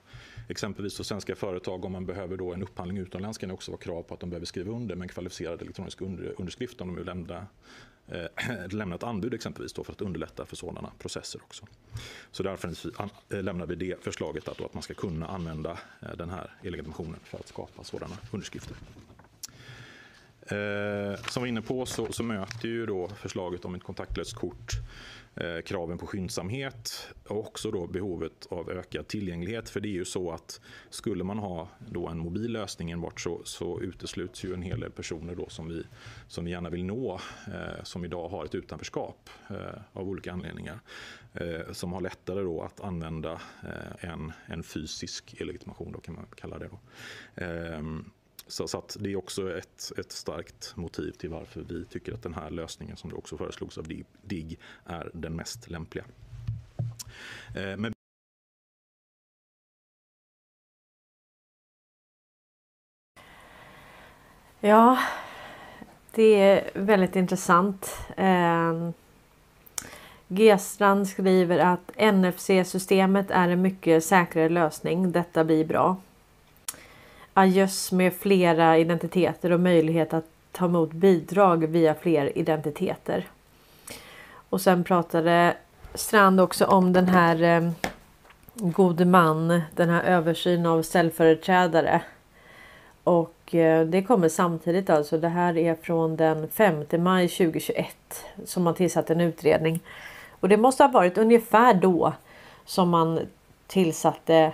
[0.47, 3.81] exempelvis för svenska företag om man behöver då en upphandling utomlands kan det också vara
[3.81, 6.01] krav på att de behöver skriva under med en kvalificerad elektronisk
[6.37, 7.35] underskrift om de vill
[8.07, 11.65] eh, lämna, ett anbud exempelvis då för att underlätta för sådana processer också.
[12.31, 16.51] Så därför lämnar vi det förslaget att, att man ska kunna använda eh, den här
[16.63, 18.77] e-legitimationen för att skapa sådana underskrifter.
[20.49, 24.35] Eh, som vi var inne på så, så möter ju då förslaget om ett kontaktlöst
[24.35, 24.71] kort
[25.39, 29.69] Eh, kraven på skyndsamhet och också då behovet av ökad tillgänglighet.
[29.69, 33.41] För det är ju så att skulle man ha då en mobil lösning enbart så,
[33.43, 35.83] så utesluts ju en hel del personer då som, vi,
[36.27, 40.79] som vi gärna vill nå eh, som idag har ett utanförskap eh, av olika anledningar.
[41.33, 43.31] Eh, som har lättare då att använda
[43.63, 46.67] eh, en, en fysisk e-legitimation då kan man kalla det.
[46.67, 46.79] Då.
[47.43, 48.11] Ehm,
[48.47, 52.33] så, så det är också ett, ett starkt motiv till varför vi tycker att den
[52.33, 53.87] här lösningen som det också föreslogs av
[54.21, 56.05] DIGG är den mest lämpliga.
[57.55, 57.93] Eh, men
[64.59, 64.97] Ja,
[66.11, 67.97] det är väldigt intressant.
[68.17, 68.89] Eh,
[70.27, 75.11] G-strand skriver att NFC-systemet är en mycket säkrare lösning.
[75.11, 75.97] Detta blir bra
[77.37, 83.25] adjöss med flera identiteter och möjlighet att ta emot bidrag via fler identiteter.
[84.49, 85.57] Och sen pratade
[85.93, 87.71] Strand också om den här eh,
[88.53, 92.01] gode man, den här översyn av ställföreträdare.
[93.03, 95.17] Och eh, det kommer samtidigt alltså.
[95.17, 97.95] Det här är från den 5 maj 2021
[98.45, 99.79] som man tillsatte en utredning.
[100.39, 102.13] Och det måste ha varit ungefär då
[102.65, 103.19] som man
[103.67, 104.53] tillsatte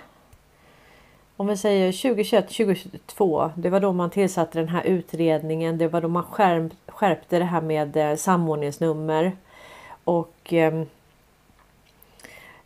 [1.38, 3.52] om vi säger 2021 2022.
[3.56, 5.78] Det var då man tillsatte den här utredningen.
[5.78, 6.24] Det var då man
[6.88, 9.32] skärpte det här med eh, samordningsnummer.
[10.04, 10.86] Och ehm,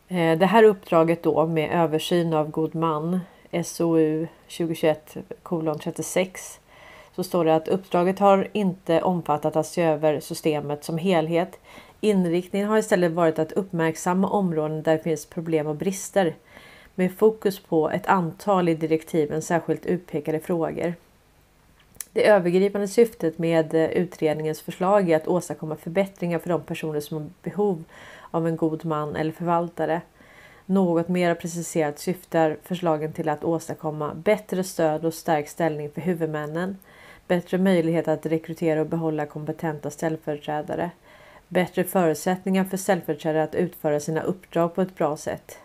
[0.08, 3.20] eh, det här uppdraget då med översyn av god man
[3.64, 4.28] SOU
[4.58, 6.60] 2021 kolon 36
[7.16, 11.60] så står det att uppdraget har inte omfattat att se över systemet som helhet.
[12.02, 16.36] Inriktningen har istället varit att uppmärksamma områden där det finns problem och brister
[16.98, 20.94] med fokus på ett antal i direktiven särskilt utpekade frågor.
[22.12, 27.18] Det övergripande syftet med eh, utredningens förslag är att åstadkomma förbättringar för de personer som
[27.18, 27.84] har behov
[28.32, 30.02] av en god man eller förvaltare.
[30.66, 36.78] Något mer preciserat syftar förslagen till att åstadkomma bättre stöd och stärkt ställning för huvudmännen,
[37.28, 40.92] bättre möjlighet att rekrytera och behålla kompetenta ställföreträdare,
[41.48, 45.60] bättre förutsättningar för ställföreträdare att utföra sina uppdrag på ett bra sätt,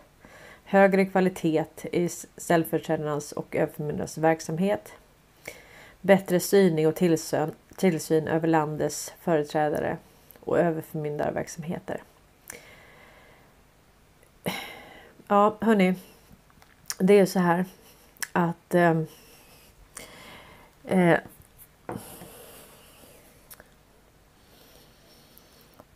[0.73, 4.93] högre kvalitet i ställföreträdarnas och överförmyndarnas verksamhet,
[6.01, 9.97] bättre styrning och tillsyn, tillsyn över landets företrädare
[10.39, 12.03] och överförmyndarverksamheter.
[15.27, 15.95] Ja, hörni.
[16.99, 17.65] Det är så här
[18.31, 19.01] att eh,
[20.83, 21.19] eh,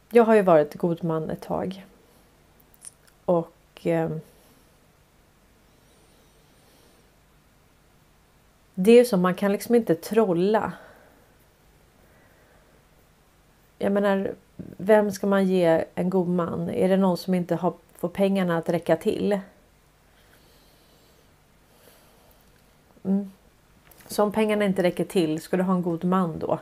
[0.09, 1.85] jag har ju varit god man ett tag.
[3.25, 4.09] Och eh,
[8.79, 10.73] Det är ju så, man kan liksom inte trolla.
[13.77, 14.31] Jag menar,
[14.77, 16.69] vem ska man ge en god man?
[16.69, 19.39] Är det någon som inte har, får pengarna att räcka till?
[23.03, 23.31] Mm.
[24.07, 26.59] Så om pengarna inte räcker till, ska du ha en god man då?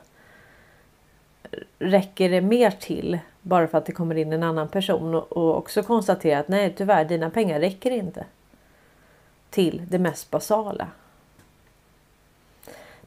[1.79, 5.57] Räcker det mer till bara för att det kommer in en annan person och, och
[5.57, 8.25] också konstatera att nej tyvärr, dina pengar räcker inte
[9.49, 10.87] till det mest basala.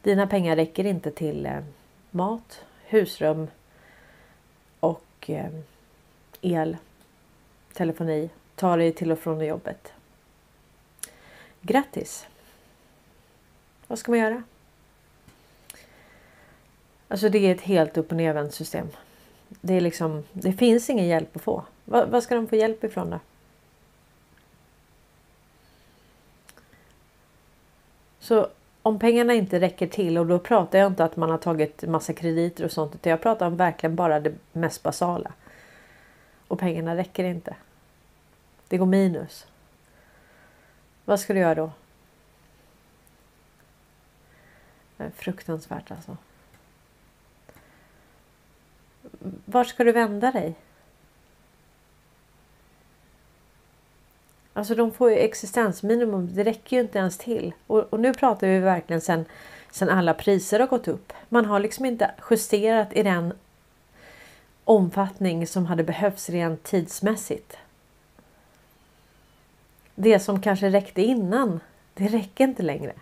[0.09, 1.61] Dina pengar räcker inte till eh,
[2.11, 3.49] mat, husrum
[4.81, 5.51] och eh,
[6.41, 6.77] el,
[7.73, 8.31] telefoni.
[8.55, 9.93] Ta dig till och från jobbet.
[11.61, 12.27] Grattis!
[13.87, 14.43] Vad ska man göra?
[17.09, 18.89] Alltså det är ett helt upp och nervänt system.
[19.49, 21.65] Det, är liksom, det finns ingen hjälp att få.
[21.85, 23.21] Vad, vad ska de få hjälp ifrån då?
[28.21, 28.49] Så
[28.89, 32.13] om pengarna inte räcker till och då pratar jag inte att man har tagit massa
[32.13, 35.33] krediter och sånt utan jag pratar om verkligen bara det mest basala.
[36.49, 37.57] Och pengarna räcker inte.
[38.69, 39.47] Det går minus.
[41.05, 41.71] Vad ska du göra då?
[45.15, 46.17] Fruktansvärt alltså.
[49.45, 50.55] Var ska du vända dig?
[54.59, 56.35] Alltså de får ju existensminimum.
[56.35, 57.53] Det räcker ju inte ens till.
[57.67, 59.25] Och, och, nu pratar vi verkligen sen,
[59.71, 61.13] sen alla priser har gått upp.
[61.29, 63.33] Man har liksom inte justerat i den
[64.65, 67.57] omfattning som hade behövts rent tidsmässigt.
[69.95, 71.61] Det som kanske räckte innan,
[71.95, 72.93] det räcker inte längre.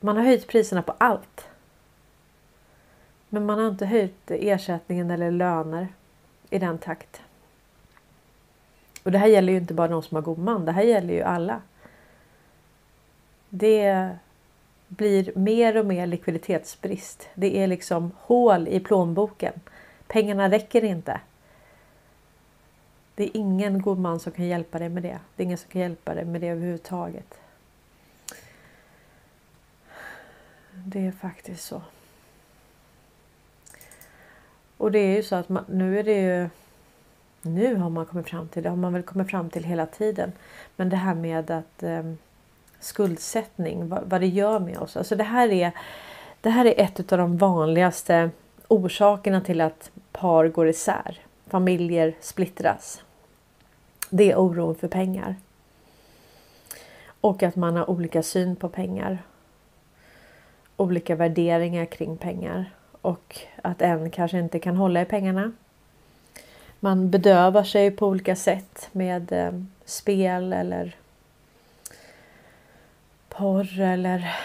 [0.00, 1.46] Man har höjt priserna på allt.
[3.28, 5.88] Men man har inte höjt ersättningen eller löner
[6.50, 7.22] i den takt.
[9.02, 11.14] Och det här gäller ju inte bara de som har god man, det här gäller
[11.14, 11.60] ju alla.
[13.48, 14.08] Det
[14.88, 17.28] blir mer och mer likviditetsbrist.
[17.34, 19.52] Det är liksom hål i plånboken.
[20.06, 21.20] Pengarna räcker inte.
[23.14, 25.18] Det är ingen god man som kan hjälpa dig med det.
[25.36, 27.34] Det är ingen som kan hjälpa dig med det överhuvudtaget.
[30.70, 31.82] Det är faktiskt så.
[34.76, 36.48] Och det är ju så att man, nu är det ju
[37.42, 40.32] nu har man kommit fram till, det har man väl kommit fram till hela tiden.
[40.76, 42.12] Men det här med att eh,
[42.80, 44.96] skuldsättning, vad, vad, det gör med oss.
[44.96, 45.72] Alltså det här är,
[46.40, 48.30] det här är ett av de vanligaste
[48.68, 51.18] orsakerna till att par går isär.
[51.46, 53.02] Familjer splittras.
[54.10, 55.36] Det är oron för pengar.
[57.20, 59.18] Och att man har olika syn på pengar.
[60.76, 62.70] Olika värderingar kring pengar.
[63.02, 65.52] Och att en kanske inte kan hålla i pengarna
[66.84, 69.52] man bedövar sig på olika sätt med eh,
[69.84, 70.96] spel eller
[73.28, 74.36] porr eller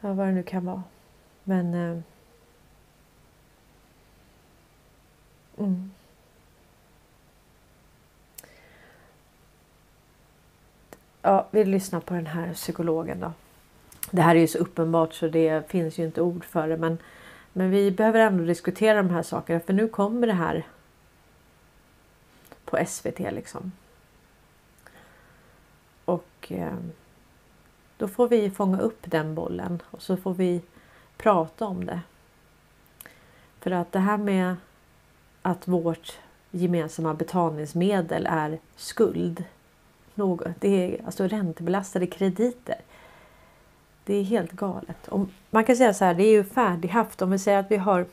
[0.00, 0.82] ja, vad det nu kan vara.
[1.44, 1.98] Men eh,
[5.58, 5.90] mm.
[11.22, 13.32] Ja, vi lyssnar på den här psykologen då.
[14.10, 16.98] Det här är ju så uppenbart så det finns ju inte ord för det men,
[17.52, 20.64] men vi behöver ändå diskutera de här sakerna för nu kommer det här
[22.74, 23.72] på SVT liksom.
[26.04, 26.76] Och eh,
[27.96, 30.62] då får vi fånga upp den bollen och så får vi
[31.16, 32.00] prata om det.
[33.60, 34.56] För att det här med
[35.42, 36.18] att vårt
[36.50, 39.44] gemensamma betalningsmedel är skuld.
[40.14, 42.80] Något, det är alltså räntebelastade krediter.
[44.04, 45.08] Det är helt galet.
[45.08, 47.22] Och man kan säga så här, det är ju färdighaft.
[47.22, 48.06] Om vi säger att vi har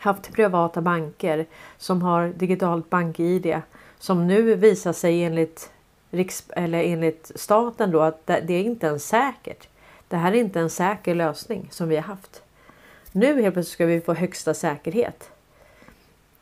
[0.00, 1.46] haft privata banker
[1.78, 3.60] som har digitalt bank-id
[3.98, 5.70] som nu visar sig enligt,
[6.10, 9.68] riks, eller enligt staten då att det är inte ens säkert.
[10.08, 12.42] Det här är inte en säker lösning som vi har haft.
[13.12, 15.30] Nu helt plötsligt ska vi få högsta säkerhet.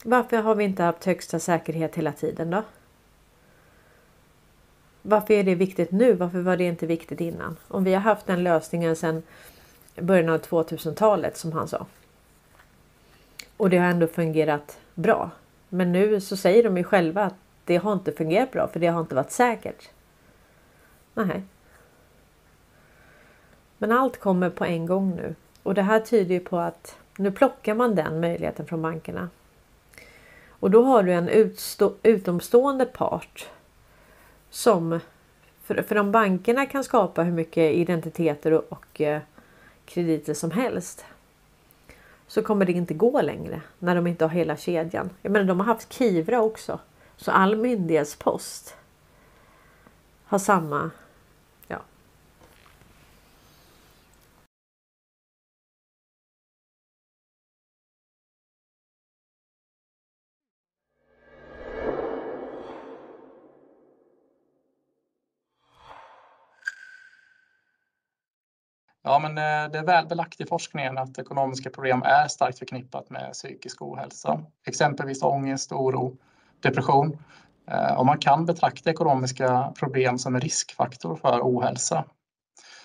[0.05, 2.62] Varför har vi inte haft högsta säkerhet hela tiden då?
[5.03, 6.12] Varför är det viktigt nu?
[6.12, 7.57] Varför var det inte viktigt innan?
[7.68, 9.23] Om vi har haft den lösningen sedan
[9.97, 11.87] början av 2000-talet som han sa.
[13.59, 15.30] Och det har ändå fungerat bra.
[15.68, 18.87] Men nu så säger de ju själva att det har inte fungerat bra för det
[18.87, 19.89] har inte varit säkert.
[21.14, 21.43] Nej.
[23.78, 27.30] Men allt kommer på en gång nu och det här tyder ju på att nu
[27.30, 29.28] plockar man den möjligheten från bankerna.
[30.49, 33.49] Och då har du en utstå, utomstående part
[34.51, 35.01] som
[35.62, 39.20] för, för de bankerna kan skapa hur mycket identiteter och, och eh,
[39.85, 41.05] krediter som helst
[42.29, 45.11] så kommer det inte gå längre när de inte har hela kedjan.
[45.22, 46.79] Jag menar, de har haft Kivra också.
[47.16, 48.76] Så all myndighetspost
[50.24, 50.91] har samma
[69.09, 73.11] Ja, men eh, det är väl belagt i forskningen att ekonomiska problem är starkt förknippat
[73.11, 74.43] med psykisk ohälsa.
[74.67, 76.17] Exempelvis ångest, oro,
[76.61, 77.19] depression.
[77.71, 82.05] Eh, och man kan betrakta ekonomiska problem som en riskfaktor för ohälsa.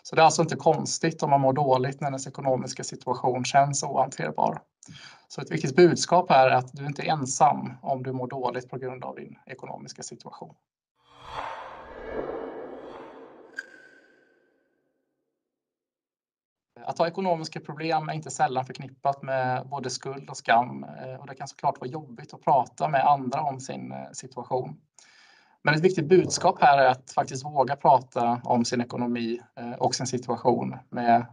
[0.03, 3.83] Så det är alltså inte konstigt om man mår dåligt när ens ekonomiska situation känns
[3.83, 4.61] ohanterbar.
[5.27, 8.69] Så ett viktigt budskap här är att du inte är ensam om du mår dåligt
[8.69, 10.55] på grund av din ekonomiska situation.
[16.85, 21.27] Att ha ekonomiska problem är inte sällan förknippat med både skuld och skam eh, och
[21.27, 24.75] det kan såklart vara jobbigt att prata med andra om sin eh, situation.
[25.63, 29.95] Men ett viktigt budskap här är att faktiskt våga prata om sin ekonomi eh, och
[29.95, 31.25] sin situation med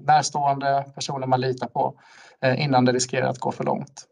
[0.00, 2.00] närstående personer man litar på
[2.56, 4.06] innan det riskerar att gå för långt.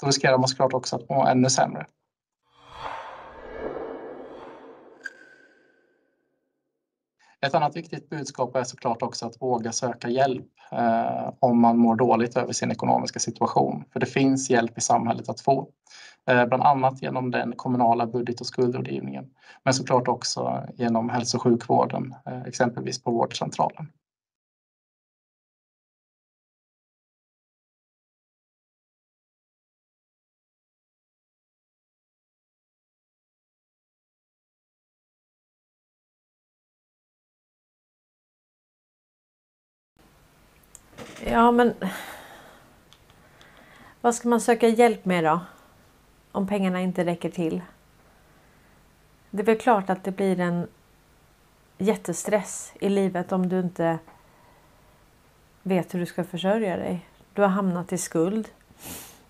[0.00, 1.86] Då riskerar man såklart också att må ännu sämre.
[7.46, 11.96] Ett annat viktigt budskap är såklart också att våga söka hjälp eh, om man mår
[11.96, 13.84] dåligt över sin ekonomiska situation.
[13.92, 15.68] För det finns hjälp i samhället att få.
[16.30, 19.24] Eh, bland annat genom den kommunala budget och skuldrådgivningen.
[19.64, 23.88] Men såklart också genom hälso och sjukvården, eh, exempelvis på vårdcentralen.
[41.32, 41.74] Ja, men
[44.00, 45.40] vad ska man söka hjälp med då?
[46.32, 47.62] Om pengarna inte räcker till?
[49.30, 50.66] Det är väl klart att det blir en
[51.78, 53.98] jättestress i livet om du inte
[55.62, 57.08] vet hur du ska försörja dig.
[57.32, 58.48] Du har hamnat i skuld.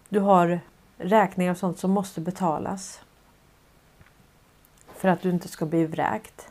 [0.09, 0.61] Du har
[0.97, 3.03] räkningar och sånt som måste betalas.
[4.95, 6.49] För att du inte ska bli vräkt.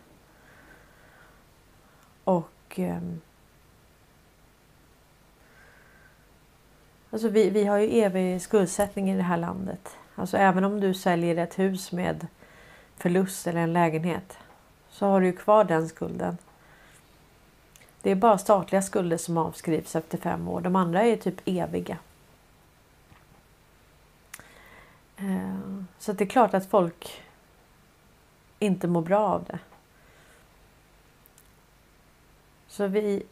[2.24, 3.22] Och ehm,
[7.12, 9.98] Alltså vi, vi har ju evig skuldsättning i det här landet.
[10.16, 12.28] Alltså även om du säljer ett hus med
[12.98, 14.38] förlust eller en lägenhet
[14.90, 16.38] så har du ju kvar den skulden.
[18.02, 20.62] Det är bara statliga skulder som avskrivs efter fem år.
[20.62, 21.98] De andra är typ eviga.
[25.18, 27.24] Eh, så det är klart att folk
[28.60, 29.60] inte mår bra av det.
[32.68, 33.24] Så vi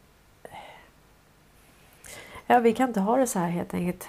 [2.50, 4.08] Ja, vi kan inte ha det så här helt enkelt.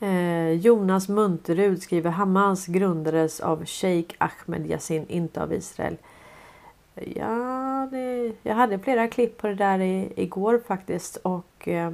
[0.00, 5.96] Eh, Jonas Munterud skriver Hamas grundades av Sheikh Ahmed Yassin, inte av Israel.
[6.94, 11.92] Ja, det, jag hade flera klipp på det där i, igår faktiskt och eh,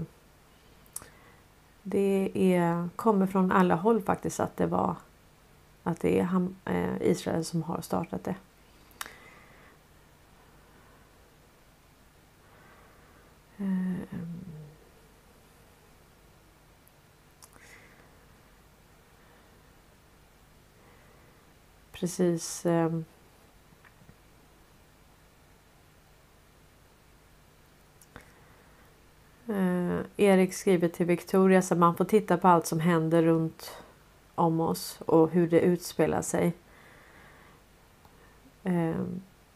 [1.83, 4.97] det är, kommer från alla håll faktiskt att det var
[5.83, 8.35] att det är ham, eh, Israel som har startat det.
[13.59, 14.05] Ehm.
[21.93, 22.91] precis eh,
[30.17, 33.83] Erik skriver till Victoria så man får titta på allt som händer runt
[34.35, 36.53] om oss och hur det utspelar sig.
[38.65, 39.05] Eh,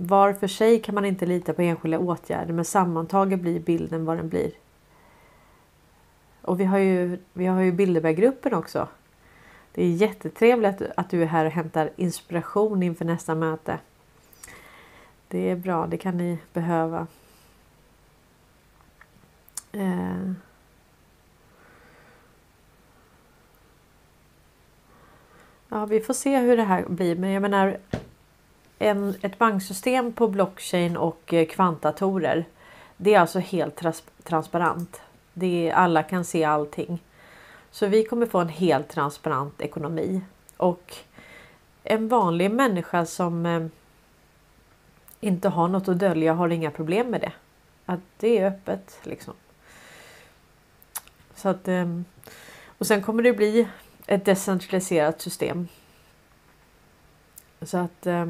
[0.02, 4.16] var för sig kan man inte lita på enskilda åtgärder men sammantaget blir bilden vad
[4.16, 4.50] den blir.
[6.42, 8.88] Och vi har ju, vi har ju Bilderberggruppen också.
[9.72, 13.78] Det är jättetrevligt att du är här och hämtar inspiration inför nästa möte.
[15.28, 17.06] Det är bra, det kan ni behöva.
[19.72, 20.32] Eh.
[25.68, 27.16] Ja, vi får se hur det här blir.
[27.16, 27.78] Men jag menar
[28.82, 32.44] en, ett banksystem på blockchain och eh, kvantdatorer.
[32.96, 35.00] Det är alltså helt trans transparent.
[35.32, 37.02] Det är, alla kan se allting.
[37.70, 40.20] Så vi kommer få en helt transparent ekonomi.
[40.56, 40.96] Och
[41.82, 43.66] en vanlig människa som eh,
[45.20, 47.32] inte har något att dölja har inga problem med det.
[47.86, 49.34] Att det är öppet liksom.
[51.34, 52.00] Så att, eh,
[52.66, 53.68] och sen kommer det bli
[54.06, 55.68] ett decentraliserat system.
[57.62, 58.26] Så att eh,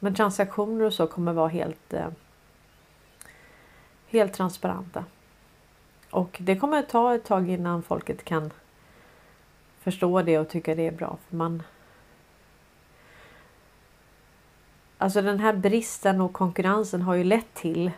[0.00, 2.08] men transaktioner och så kommer vara helt eh,
[4.06, 5.04] helt transparenta.
[6.10, 8.50] Och det kommer ta ett tag innan folket kan
[9.80, 11.18] förstå det och tycka det är bra.
[11.28, 11.62] För man
[14.98, 17.90] Alltså den här bristen och konkurrensen har ju lett till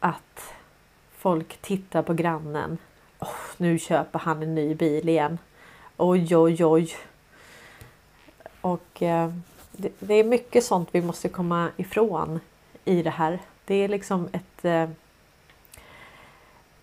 [0.00, 0.54] att
[1.12, 2.78] folk tittar på grannen
[3.18, 5.38] oh, nu köper han en ny bil igen.
[5.96, 6.96] Oj, oj, oj.
[8.60, 9.32] Och eh,
[9.76, 12.40] det, det, är mycket sånt vi måste komma ifrån
[12.84, 13.38] i det här.
[13.64, 14.88] Det är liksom ett eh,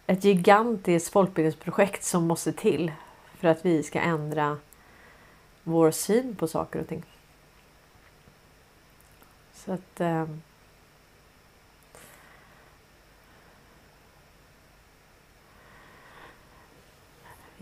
[0.08, 2.92] ett gigantiskt folkbildningsprojekt som måste till
[3.40, 4.58] för att vi ska ändra
[5.64, 7.04] vår syn på saker och ting.
[9.54, 10.26] Så att eh,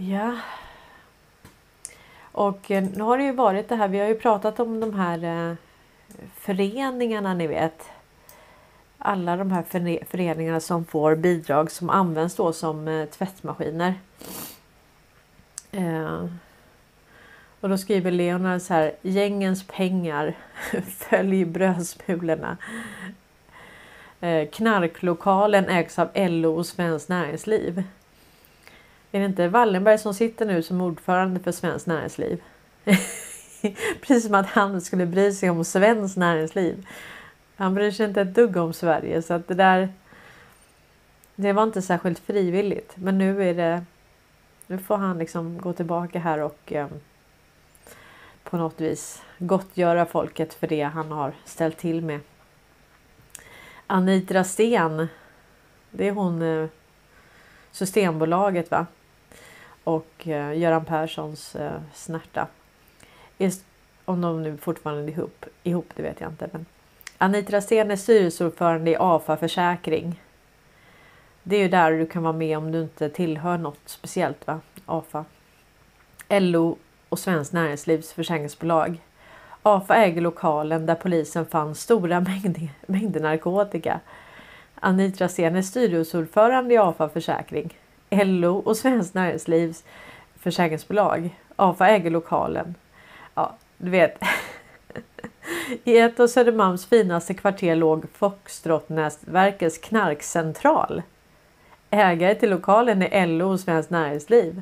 [0.01, 0.37] Ja.
[2.31, 3.87] Och eh, nu har det ju varit det här.
[3.87, 5.55] Vi har ju pratat om de här eh,
[6.35, 7.89] föreningarna ni vet.
[8.97, 9.63] Alla de här
[10.09, 13.93] föreningarna som får bidrag som används då som eh, tvättmaskiner.
[17.59, 18.93] Och då skriver Leonard så här.
[19.01, 20.33] Gängens pengar
[20.87, 22.57] följ brödsmulorna.
[24.51, 27.83] knarklokalen ägs av LO och Svenskt Näringsliv.
[29.11, 32.43] Är det inte Wallenberg som sitter nu som ordförande för Svenskt Näringsliv?
[34.01, 36.87] Precis som att han skulle bry sig om Svenskt Näringsliv.
[37.55, 39.89] Han bryr sig inte ett dugg om Sverige så att det där.
[41.35, 43.83] Det var inte särskilt frivilligt men nu är det.
[44.67, 46.87] Nu får han liksom gå tillbaka här och eh,
[48.43, 52.19] på något vis gottgöra folket för det han har ställt till med.
[53.87, 55.07] Anitra Sten.
[55.91, 56.67] Det är hon eh,
[57.71, 58.85] Systembolaget va?
[59.83, 62.47] Och eh, Göran Perssons eh, snärta.
[64.05, 66.49] Om de nu fortfarande är ihop, ihop, det vet jag inte.
[66.51, 66.65] Men
[67.17, 70.21] Anitra Sten är styrelseordförande i AFA Försäkring.
[71.43, 74.59] Det är ju där du kan vara med om du inte tillhör något speciellt, va?
[74.85, 75.25] AFA.
[76.29, 76.77] LO
[77.09, 79.01] och Svenskt Näringslivs försäkringsbolag.
[79.63, 83.99] AFA äger lokalen där polisen fann stora mängder, mängder narkotika.
[84.75, 87.78] Anitra Sten är styrelseordförande i AFA Försäkring.
[88.09, 89.83] LO och Svenskt Näringslivs
[90.39, 91.35] försäkringsbolag.
[91.55, 92.75] AFA äger lokalen.
[93.35, 94.19] Ja, du vet.
[95.83, 101.01] I ett av Södermalms finaste kvarter låg Foxtrotnätverkets knarkcentral.
[101.89, 104.61] Ägare till lokalen är LO och Svenskt Näringsliv.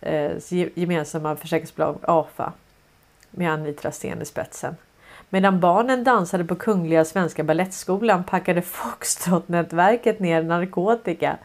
[0.00, 0.32] Eh,
[0.74, 2.52] gemensamma försäkringsbolag AFA.
[3.30, 4.76] Med Anitra Sten i spetsen.
[5.28, 11.38] Medan barnen dansade på Kungliga Svenska Balettskolan packade Foxtrotnätverket ner narkotika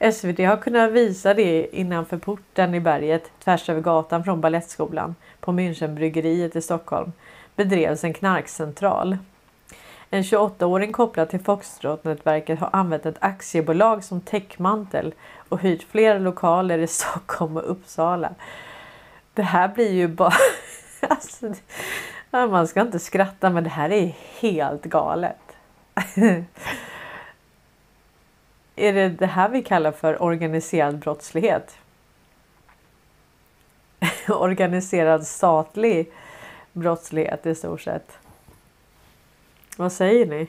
[0.00, 5.52] SVT har kunnat visa det innanför porten i berget tvärs över gatan från Balettskolan på
[5.52, 7.12] Münchenbryggeriet i Stockholm
[7.56, 9.18] bedrevs en knarkcentral.
[10.10, 15.14] En 28-åring kopplad till Foxtrot-nätverket har använt ett aktiebolag som täckmantel
[15.48, 18.34] och hyrt flera lokaler i Stockholm och Uppsala.
[19.34, 20.32] Det här blir ju bara...
[21.00, 21.54] alltså,
[22.30, 25.36] Man ska inte skratta men det här är helt galet.
[28.76, 31.78] är det det här vi kallar för organiserad brottslighet?
[34.28, 36.12] organiserad statlig
[36.72, 38.18] brottslighet i stort sett.
[39.76, 40.48] Vad säger ni?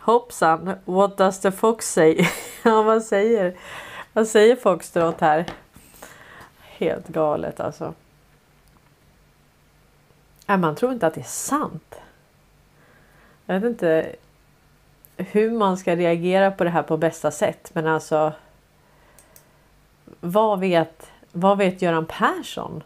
[0.00, 2.26] Hoppsan, what does the fox say?
[2.62, 3.56] ja, vad säger,
[4.12, 5.46] vad säger Foxtrot här?
[6.60, 7.94] Helt galet alltså.
[10.46, 11.99] Äh, man tror inte att det är sant.
[13.50, 14.16] Jag vet inte
[15.16, 17.70] hur man ska reagera på det här på bästa sätt.
[17.74, 18.32] Men alltså.
[20.20, 22.82] Vad vet, vad vet Göran Persson?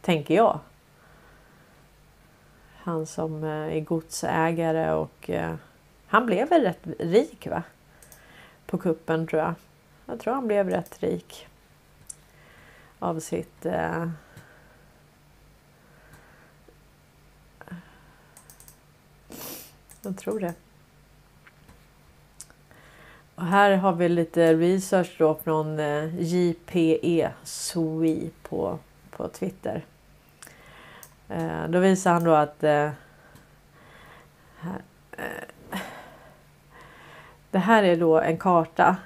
[0.00, 0.58] Tänker jag.
[2.76, 5.54] Han som eh, är godsägare och eh,
[6.06, 7.62] han blev väl rätt rik va?
[8.66, 9.54] På kuppen tror jag.
[10.06, 11.46] Jag tror han blev rätt rik.
[12.98, 14.08] Av sitt eh,
[20.06, 20.54] Jag tror det.
[23.34, 28.78] Och här har vi lite research då från eh, JPE Sui på,
[29.10, 29.84] på Twitter.
[31.28, 32.90] Eh, då visar han då att eh,
[37.50, 38.96] det här är då en karta.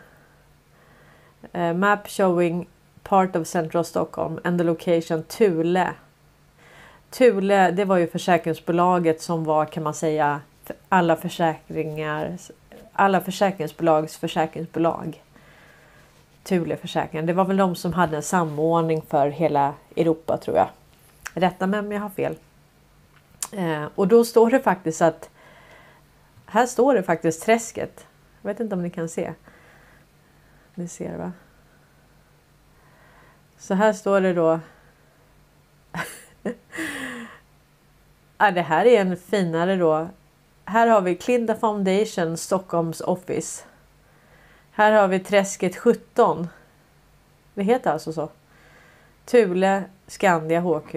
[1.74, 2.68] map showing
[3.02, 5.94] part of central Stockholm and the location Thule.
[7.10, 10.40] Thule, det var ju försäkringsbolaget som var kan man säga
[10.88, 12.38] alla försäkringar,
[12.92, 15.22] alla försäkringsbolags försäkringsbolag.
[16.42, 17.26] Thule försäkringar.
[17.26, 20.68] Det var väl de som hade en samordning för hela Europa tror jag.
[21.34, 22.36] Rätta mig om jag har fel.
[23.52, 25.30] Eh, och då står det faktiskt att
[26.46, 28.06] här står det faktiskt träsket.
[28.42, 29.32] Jag vet inte om ni kan se.
[30.74, 31.32] Ni ser va?
[33.58, 34.60] Så här står det då.
[38.38, 40.08] ja, det här är en finare då
[40.70, 43.64] här har vi Klinda Foundation Stockholms Office.
[44.70, 46.48] Här har vi Träsket 17.
[47.54, 48.28] Det heter alltså så.
[49.24, 50.94] Thule Skandia HQ.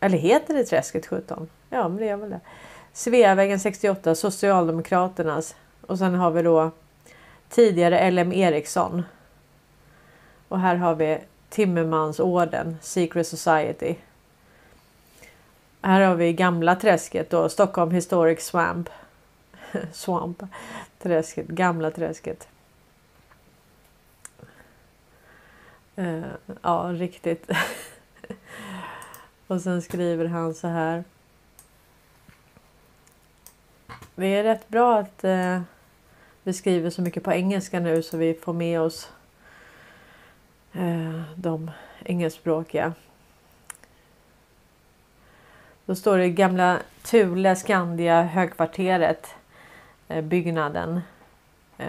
[0.00, 1.48] Eller heter det Träsket 17?
[1.70, 2.40] Ja, men det gör väl det.
[2.92, 5.56] Sveavägen 68, Socialdemokraternas.
[5.86, 6.70] Och sen har vi då
[7.48, 9.02] tidigare LM Ericsson.
[10.48, 11.18] Och här har vi
[11.48, 13.94] Timmermansorden, Secret Society.
[15.84, 18.88] Här har vi gamla träsket då, Stockholm Historic Swamp.
[19.92, 20.42] Swamp.
[20.98, 22.48] Träsket, gamla träsket.
[25.98, 26.24] Uh,
[26.62, 27.50] ja, riktigt.
[29.46, 31.04] Och sen skriver han så här.
[34.14, 35.60] Det är rätt bra att uh,
[36.42, 39.12] vi skriver så mycket på engelska nu så vi får med oss
[40.76, 41.70] uh, de
[42.04, 42.92] engelskspråkiga.
[45.92, 49.34] Då står det gamla Thule Skandia högkvarteret.
[50.08, 51.00] Eh, byggnaden.
[51.78, 51.86] Eh,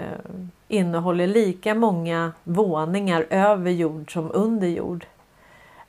[0.68, 5.06] innehåller lika många våningar över jord som under jord.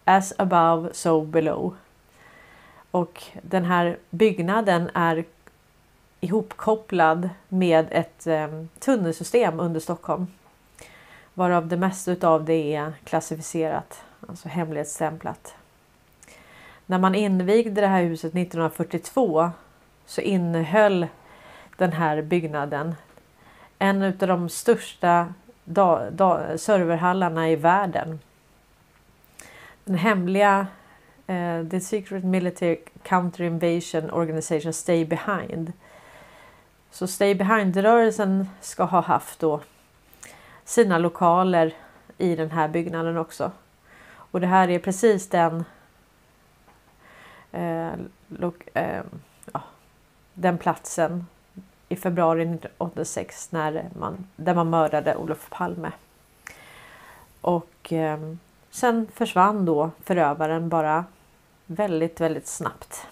[0.05, 1.75] As above, so below.
[2.91, 5.25] Och den här byggnaden är
[6.21, 8.49] ihopkopplad med ett eh,
[8.79, 10.27] tunnelsystem under Stockholm.
[11.35, 15.55] Varav det mesta av det är klassificerat, alltså hemlighetsstämplat.
[16.87, 19.51] När man invigde det här huset 1942
[20.07, 21.07] så innehöll
[21.77, 22.95] den här byggnaden
[23.79, 25.35] en av de största
[26.57, 28.19] serverhallarna i världen.
[29.85, 30.67] Den hemliga
[31.31, 35.73] uh, The Secret Military Counter Invasion Organization Stay Behind.
[36.91, 39.61] Så Stay Behind-rörelsen ska ha haft då
[40.65, 41.75] sina lokaler
[42.19, 43.51] i den här byggnaden också.
[44.07, 45.65] Och det här är precis den
[47.55, 47.93] Eh,
[48.75, 49.03] eh,
[49.53, 49.63] ja,
[50.35, 51.27] den platsen
[51.89, 55.93] i februari 1986 när man, där man mördade Olof Palme.
[57.41, 58.19] Och eh,
[58.71, 61.05] sen försvann då förövaren bara
[61.67, 63.07] väldigt, väldigt snabbt.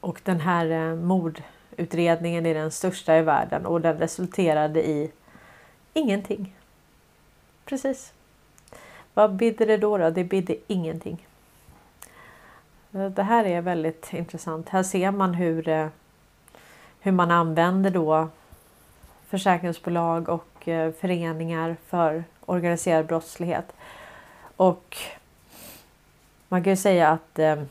[0.00, 5.12] Och den här eh, mordutredningen är den största i världen och den resulterade i
[5.92, 6.56] ingenting.
[7.64, 8.12] Precis.
[9.14, 9.98] Vad bidde det då?
[9.98, 10.10] då?
[10.10, 11.26] Det bidde ingenting.
[12.92, 14.68] Det här är väldigt intressant.
[14.68, 15.88] Här ser man hur, eh,
[17.00, 18.28] hur man använder då
[19.28, 23.72] försäkringsbolag och eh, föreningar för organiserad brottslighet.
[24.56, 24.96] Och
[26.48, 27.62] man kan ju säga att eh,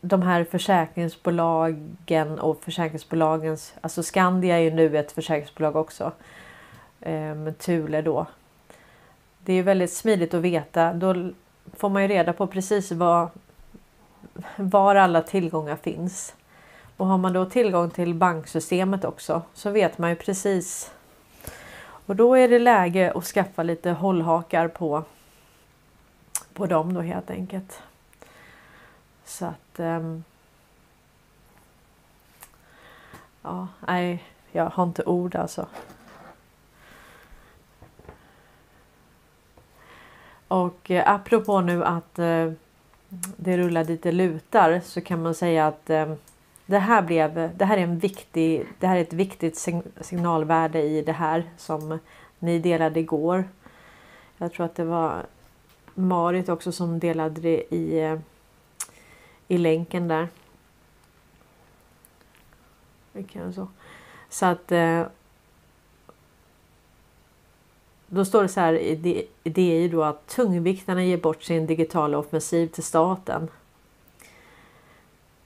[0.00, 6.12] de här försäkringsbolagen och försäkringsbolagens, alltså Skandia är ju nu ett försäkringsbolag också.
[7.00, 8.26] med Thule då.
[9.38, 10.92] Det är ju väldigt smidigt att veta.
[10.92, 11.32] Då
[11.76, 13.28] får man ju reda på precis var,
[14.56, 16.34] var alla tillgångar finns.
[16.96, 20.92] Och har man då tillgång till banksystemet också så vet man ju precis.
[22.06, 25.04] Och då är det läge att skaffa lite hållhakar på,
[26.52, 27.82] på dem då helt enkelt.
[29.24, 29.80] Så att...
[29.80, 30.24] Um,
[33.42, 35.66] ja, nej, jag har inte ord alltså.
[40.48, 42.52] Och eh, apropå nu att eh,
[43.36, 46.14] det rullar dit det lutar så kan man säga att eh,
[46.66, 49.68] det här blev, det här är en viktig, det här är ett viktigt
[50.00, 51.98] signalvärde i det här som
[52.38, 53.44] ni delade igår.
[54.38, 55.26] Jag tror att det var
[55.94, 58.18] Marit också som delade det i, eh,
[59.48, 60.28] i länken där.
[63.54, 63.68] Så.
[64.28, 65.02] så att eh,
[68.08, 72.66] då står det så här i DI då att tungviktarna ger bort sin digitala offensiv
[72.66, 73.48] till staten.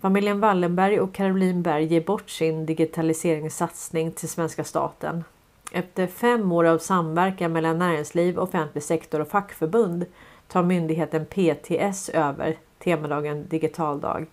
[0.01, 5.25] Familjen Wallenberg och Caroline Berg ger bort sin digitaliseringssatsning till svenska staten.
[5.73, 10.07] Efter fem år av samverkan mellan näringsliv, offentlig sektor och fackförbund
[10.49, 14.27] tar myndigheten PTS över temadagen Digital dag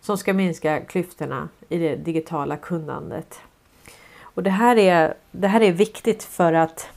[0.00, 3.40] som ska minska klyftorna i det digitala kunnandet.
[4.20, 6.88] Och det här är, det här är viktigt för att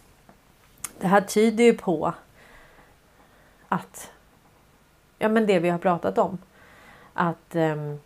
[1.00, 2.14] det här tyder ju på
[3.68, 4.12] att
[5.18, 6.38] ja, men det vi har pratat om.
[7.14, 8.00] Att ehm,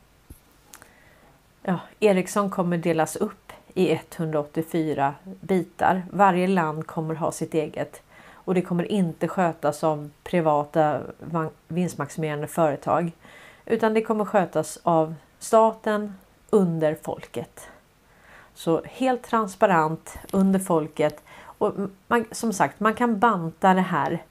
[1.62, 6.04] ja, Ericsson kommer delas upp i 184 bitar.
[6.12, 11.02] Varje land kommer ha sitt eget och det kommer inte skötas av privata
[11.68, 13.12] vinstmaximerande företag
[13.66, 16.16] utan det kommer skötas av staten
[16.50, 17.68] under folket.
[18.54, 21.24] Så helt transparent under folket
[21.60, 21.74] och
[22.07, 24.24] man, som sagt, man kan banta det här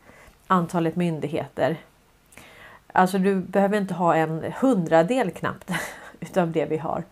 [0.47, 1.77] antalet myndigheter.
[2.93, 5.71] Alltså du behöver inte ha en hundradel knappt
[6.21, 7.05] utav det vi har.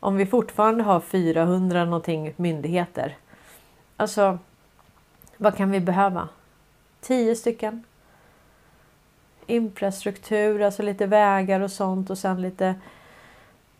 [0.00, 3.16] Om vi fortfarande har 400 någonting myndigheter.
[3.96, 4.38] Alltså,
[5.36, 6.28] vad kan vi behöva?
[7.00, 7.84] 10 stycken.
[9.46, 12.74] Infrastruktur, alltså lite vägar och sånt och sen lite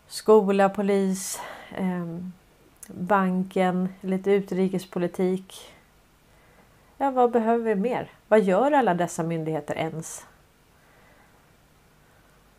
[0.07, 1.39] skola, polis,
[1.71, 2.05] eh,
[2.87, 5.73] banken, lite utrikespolitik.
[6.97, 8.11] Ja, vad behöver vi mer?
[8.27, 10.25] Vad gör alla dessa myndigheter ens?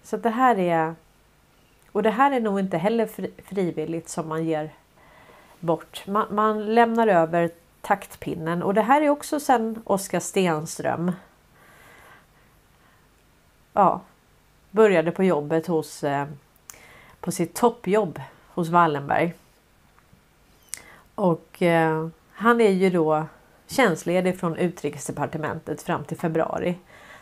[0.02, 0.94] Så det här är...
[1.92, 3.08] Och det här är nog inte heller
[3.42, 4.70] frivilligt som man ger
[5.60, 6.06] bort.
[6.06, 7.50] Man, man lämnar över
[7.80, 11.12] taktpinnen och det här är också sen Oskar Stenström.
[13.72, 14.00] Ja,
[14.70, 16.26] började på jobbet hos eh,
[17.20, 19.34] på sitt toppjobb hos Wallenberg.
[21.16, 23.26] Och eh, han är ju då
[23.66, 26.78] tjänstledig från utrikesdepartementet fram till februari.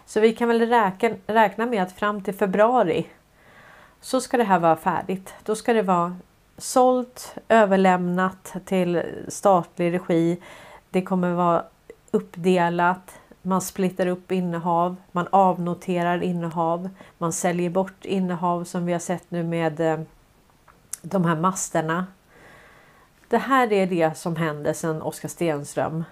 [0.06, 3.06] Så vi kan väl räkna, räkna med att fram till februari
[4.00, 5.34] så ska det här vara färdigt.
[5.42, 6.16] Då ska det vara
[6.58, 10.40] sålt, överlämnat till statlig regi.
[10.90, 11.64] Det kommer vara
[12.10, 13.18] uppdelat.
[13.42, 16.88] Man splittar upp innehav, man avnoterar innehav,
[17.18, 20.00] man säljer bort innehav som vi har sett nu med eh,
[21.02, 22.06] de här masterna
[23.34, 26.04] det här är det som händer sedan Oskar Stenström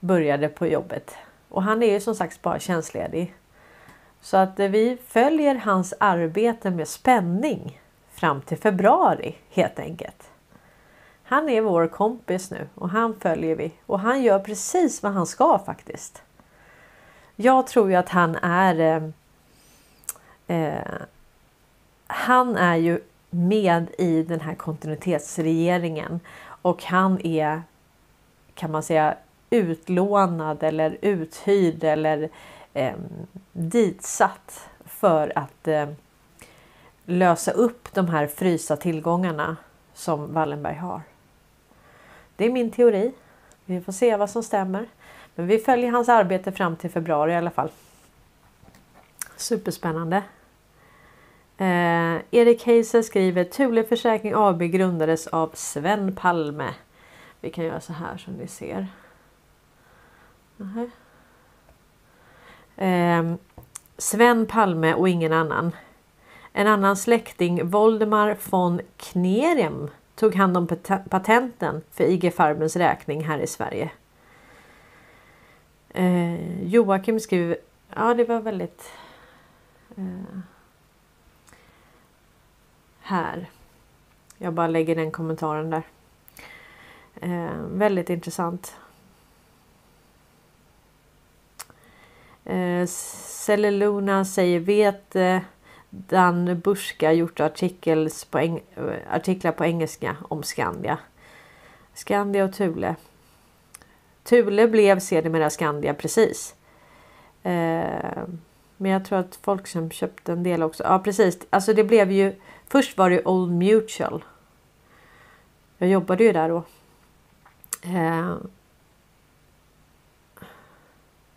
[0.00, 1.16] började på jobbet.
[1.48, 3.34] Och han är ju som sagt bara tjänstledig.
[4.20, 7.80] Så att eh, vi följer hans arbete med spänning
[8.10, 10.30] fram till februari helt enkelt.
[11.22, 15.26] Han är vår kompis nu och han följer vi och han gör precis vad han
[15.26, 16.22] ska faktiskt.
[17.36, 19.02] Jag tror ju att han är eh,
[20.56, 21.00] eh,
[22.06, 23.00] Han är ju
[23.36, 26.20] med i den här kontinuitetsregeringen
[26.62, 27.62] och han är
[28.54, 29.16] kan man säga
[29.50, 32.28] utlånad eller uthyrd eller
[32.74, 32.94] eh,
[33.52, 35.88] ditsatt för att eh,
[37.04, 39.56] lösa upp de här frysta tillgångarna
[39.94, 41.00] som Wallenberg har.
[42.36, 43.12] Det är min teori.
[43.64, 44.86] Vi får se vad som stämmer.
[45.34, 47.70] Men vi följer hans arbete fram till februari i alla fall.
[49.36, 50.22] Superspännande.
[51.58, 56.74] Eh, Erik Heiser skriver Thule Försäkring AB grundades av Sven Palme.
[57.40, 58.86] Vi kan göra så här som ni ser.
[62.76, 63.34] Eh,
[63.98, 65.72] Sven Palme och ingen annan.
[66.52, 70.66] En annan släkting, Voldemar von Knerem, tog hand om
[71.10, 73.90] patenten för IG Farbens räkning här i Sverige.
[75.88, 77.58] Eh, Joakim skriver,
[77.94, 78.92] ja det var väldigt
[79.96, 80.38] eh,
[83.06, 83.50] här.
[84.38, 85.82] Jag bara lägger den kommentaren där.
[87.20, 88.76] Eh, väldigt intressant.
[92.44, 95.38] Eh, Cellulona säger vet eh,
[95.90, 97.40] Dan Buska gjort
[98.30, 98.60] på eng
[99.10, 100.98] artiklar på engelska om Skandia.
[101.94, 102.96] Skandia och Thule.
[104.24, 106.54] Thule blev sedermera Skandia precis.
[107.42, 108.24] Eh,
[108.76, 110.84] men jag tror att Folksam köpte en del också.
[110.84, 111.38] Ja precis.
[111.50, 112.34] Alltså det blev ju.
[112.68, 114.24] Först var det Old Mutual.
[115.78, 116.64] Jag jobbade ju där då.
[117.82, 118.36] Eh,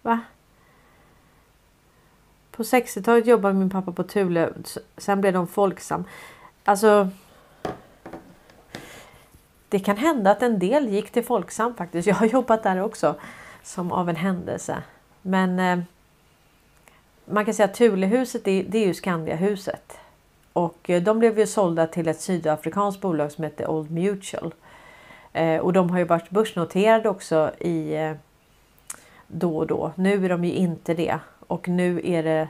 [0.01, 0.19] va?
[2.51, 4.53] På 60-talet jobbade min pappa på Thule.
[4.97, 6.03] Sen blev de Folksam.
[6.63, 7.09] Alltså.
[9.69, 12.07] Det kan hända att en del gick till Folksam faktiskt.
[12.07, 13.15] Jag har jobbat där också.
[13.63, 14.83] Som av en händelse.
[15.21, 15.79] Men eh,
[17.25, 19.99] man kan säga att Thulehuset det, det är ju Skandiahuset.
[20.53, 24.53] Och eh, de blev ju sålda till ett sydafrikanskt bolag som heter Old Mutual.
[25.33, 28.13] Eh, och de har ju varit börsnoterade också i eh,
[29.27, 29.91] då och då.
[29.95, 31.19] Nu är de ju inte det.
[31.47, 32.47] Och nu är det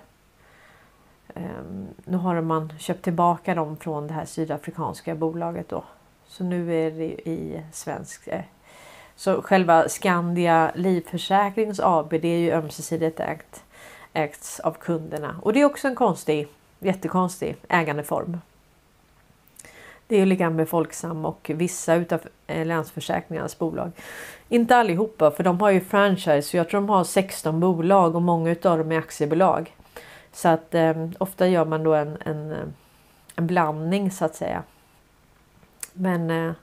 [1.35, 5.83] ehm, nu har man köpt tillbaka dem från det här sydafrikanska bolaget då.
[6.27, 8.29] Så nu är det i svensk.
[9.15, 13.63] Så själva Skandia Livförsäkrings AB det är ju ömsesidigt ägt,
[14.13, 15.35] ägts av kunderna.
[15.41, 16.47] Och det är också en konstig,
[16.79, 18.37] jättekonstig ägandeform.
[20.07, 23.91] Det är ju lika med Folksam och vissa utav eh, Länsförsäkringarnas bolag.
[24.49, 28.21] Inte allihopa för de har ju franchise så jag tror de har 16 bolag och
[28.21, 29.75] många utav dem är aktiebolag.
[30.31, 32.67] Så att eh, ofta gör man då en, en, eh,
[33.35, 34.63] en blandning så att säga.
[35.93, 36.53] Men eh,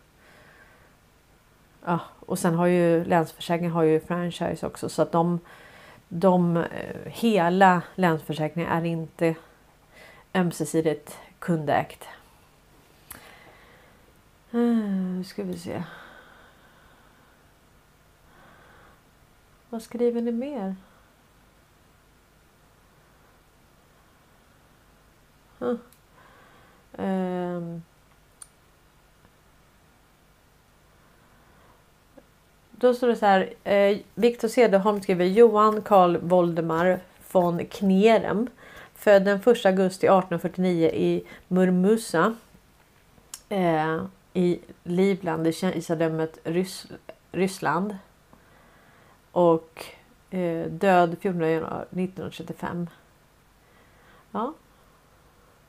[1.85, 5.41] ja, och sen har ju Länsförsäkringar har ju franchise också så att de,
[6.09, 6.65] de eh,
[7.05, 9.35] hela Länsförsäkringen är inte
[10.37, 12.05] ömsesidigt kundägt.
[14.51, 15.83] Eh, nu ska vi se.
[19.71, 20.77] Vad skriver ni mer?
[25.59, 25.77] Huh.
[26.93, 27.83] Um.
[32.71, 33.55] Då står det så här.
[33.65, 37.01] Eh, Viktor Cederholm skriver Johan Karl Voldemar
[37.33, 38.49] von Knerem.
[38.97, 42.35] Född den 1 augusti 1849 i Murmusa.
[43.49, 46.87] Eh, i Livland, i kejsardömet Rys
[47.33, 47.97] Ryssland.
[49.33, 49.85] Och
[50.31, 52.91] eh, död 14 januari 1935.
[54.31, 54.55] Ja,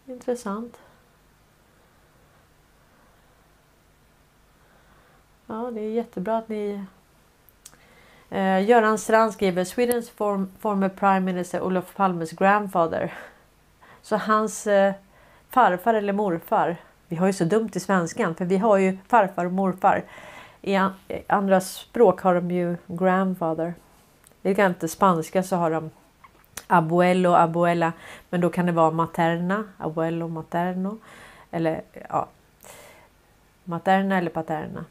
[0.05, 0.79] intressant.
[5.47, 6.85] Ja, det är jättebra att ni...
[8.29, 13.13] Eh, Göran Strand skriver Swedens form, former prime minister Olof Palmes grandfather.
[14.01, 14.93] Så hans eh,
[15.49, 19.45] farfar eller morfar vi har ju så dumt i svenskan för vi har ju farfar
[19.45, 20.03] och morfar.
[20.61, 20.89] I eh,
[21.27, 23.73] andra språk har de ju grandfather.
[24.41, 25.89] Likadant i spanska så har de
[26.67, 27.93] abuelo, abuela.
[28.29, 30.97] Men då kan det vara materna, abuelo, materno.
[31.51, 32.27] Eller ja,
[33.63, 34.85] materna eller paterna.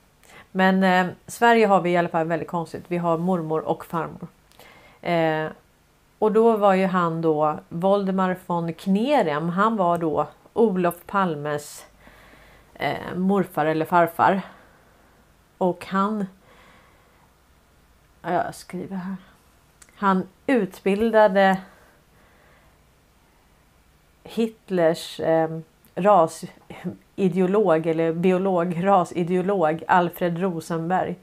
[0.56, 2.84] Men eh, Sverige har vi i alla fall väldigt konstigt.
[2.88, 4.28] Vi har mormor och farmor.
[5.00, 5.50] Eh,
[6.18, 9.48] och då var ju han då Voldemar von Knerem.
[9.48, 11.86] Han var då Olof Palmes
[12.74, 14.42] eh, morfar eller farfar.
[15.58, 16.26] Och han...
[18.22, 19.16] Jag skriver här.
[19.96, 21.60] Han utbildade
[24.22, 25.58] Hitlers eh,
[27.16, 31.16] ideolog eller biolog, rasideolog Alfred Rosenberg.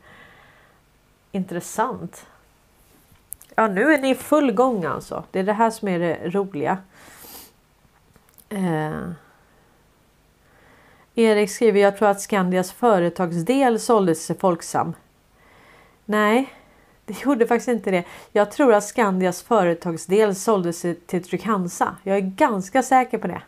[1.31, 2.25] Intressant.
[3.55, 5.23] Ja, nu är ni i full gång alltså.
[5.31, 6.77] Det är det här som är det roliga.
[8.49, 9.09] Eh.
[11.15, 14.93] Erik skriver, jag tror att Skandias företagsdel såldes till Folksam.
[16.05, 16.53] Nej,
[17.05, 18.03] det gjorde faktiskt inte det.
[18.31, 21.95] Jag tror att Skandias företagsdel såldes till Trygg-Hansa.
[22.03, 23.41] Jag är ganska säker på det.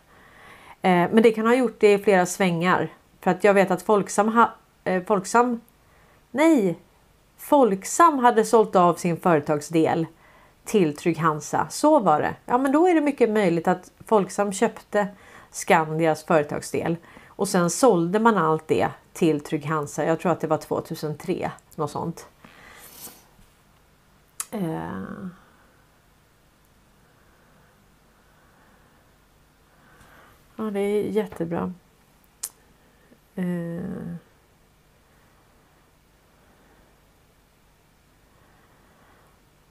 [0.86, 2.92] Eh, men det kan ha gjort det i flera svängar.
[3.20, 5.60] För att jag vet att Folksam, ha, eh, Folksam
[6.30, 6.78] Nej!
[7.38, 10.06] Folksam hade sålt av sin företagsdel
[10.64, 11.66] till Trygg-Hansa.
[11.70, 12.34] Så var det.
[12.44, 15.08] Ja, men då är det mycket möjligt att Folksam köpte
[15.50, 16.96] Skandias företagsdel.
[17.26, 20.04] Och sen sålde man allt det till Trygg-Hansa.
[20.04, 21.50] Jag tror att det var 2003.
[21.74, 22.26] Något sånt.
[24.50, 25.02] Eh.
[30.56, 31.72] Ja, det är jättebra.
[33.34, 34.16] Eh.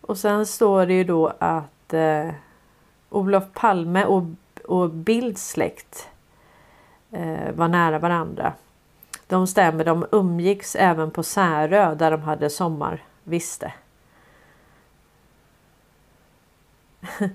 [0.01, 2.29] Och sen står det ju då att eh,
[3.09, 4.23] Olof Palme och,
[4.65, 6.09] och Bilds släkt
[7.11, 8.53] eh, var nära varandra.
[9.27, 13.73] De stämmer, de umgicks även på Särö där de hade sommarviste.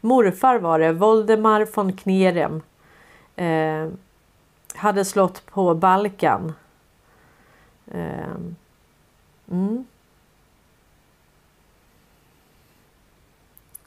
[0.00, 2.62] Morfar var det, Voldemar von Knerem.
[3.36, 3.88] Eh,
[4.74, 6.54] hade slått på Balkan.
[7.86, 8.36] Eh,
[9.50, 9.86] mm.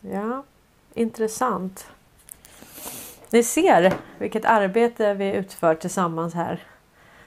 [0.02, 0.44] Ja,
[0.94, 1.88] intressant.
[3.30, 6.64] Ni ser vilket arbete vi utför tillsammans här.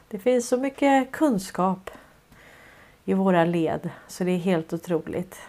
[0.08, 1.90] Det finns så mycket kunskap
[3.04, 5.40] i våra led så det är helt otroligt.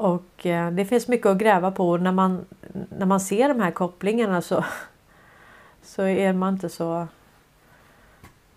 [0.00, 2.44] Och eh, det finns mycket att gräva på när man,
[2.88, 4.64] när man ser de här kopplingarna så,
[5.82, 7.06] så är man inte så...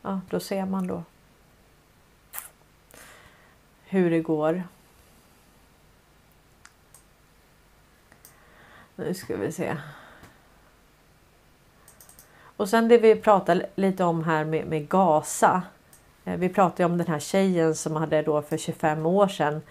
[0.01, 1.03] Ja, då ser man då
[3.85, 4.63] hur det går.
[8.95, 9.77] Nu ska vi se.
[12.57, 15.63] Och sen det vi pratade lite om här med, med Gaza.
[16.25, 19.61] Eh, vi pratade om den här tjejen som hade då för 25 år sedan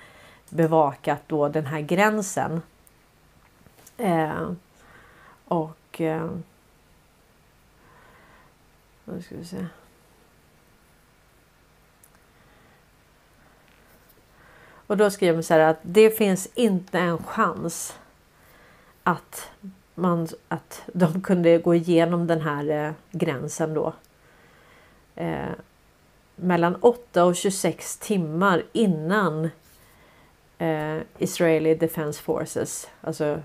[0.53, 2.63] bevakat då den här gränsen.
[3.97, 4.53] Eh,
[5.45, 6.01] och...
[6.01, 6.31] Eh,
[9.05, 9.67] nu ska vi se.
[14.87, 17.99] Och då skriver man så här att det finns inte en chans
[19.03, 19.51] att,
[19.95, 23.93] man, att de kunde gå igenom den här eh, gränsen då.
[25.15, 25.51] Eh,
[26.37, 29.51] mellan 8 och 26 timmar innan
[30.63, 33.43] eh, Israeli Defense Forces, alltså,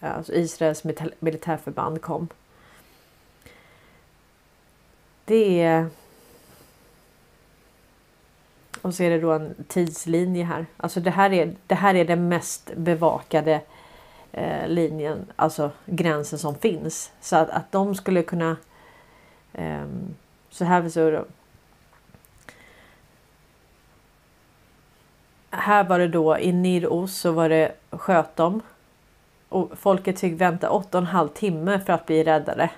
[0.00, 0.84] alltså Israels
[1.20, 2.28] militärförband kom.
[5.24, 5.86] Det är
[8.82, 10.66] och så är det då en tidslinje här.
[10.76, 13.60] Alltså det här är, det här är den mest bevakade
[14.32, 17.12] eh, linjen, alltså gränsen som finns.
[17.20, 18.56] Så att, att de skulle kunna...
[19.52, 19.84] Eh,
[20.50, 21.24] så här så
[25.56, 28.62] Här var det då i Niros så var det sköt dem
[29.48, 32.70] Och folket fick vänta 8,5 timme för att bli räddade.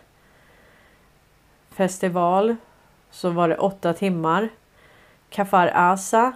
[1.70, 2.56] Festival
[3.10, 4.48] så var det 8 timmar.
[5.30, 6.32] Kafar Asa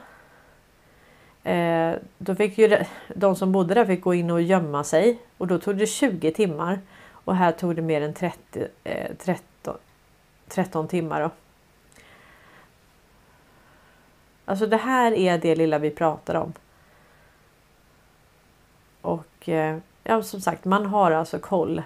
[1.43, 2.85] Eh, då fick ju
[3.15, 6.31] de som bodde där fick gå in och gömma sig och då tog det 20
[6.31, 6.81] timmar
[7.11, 9.77] och här tog det mer än 30, eh, 13,
[10.49, 11.21] 13 timmar.
[11.21, 11.31] Då.
[14.51, 16.53] Alltså det här är det lilla vi pratar om.
[19.01, 21.83] Och eh, ja, som sagt, man har alltså koll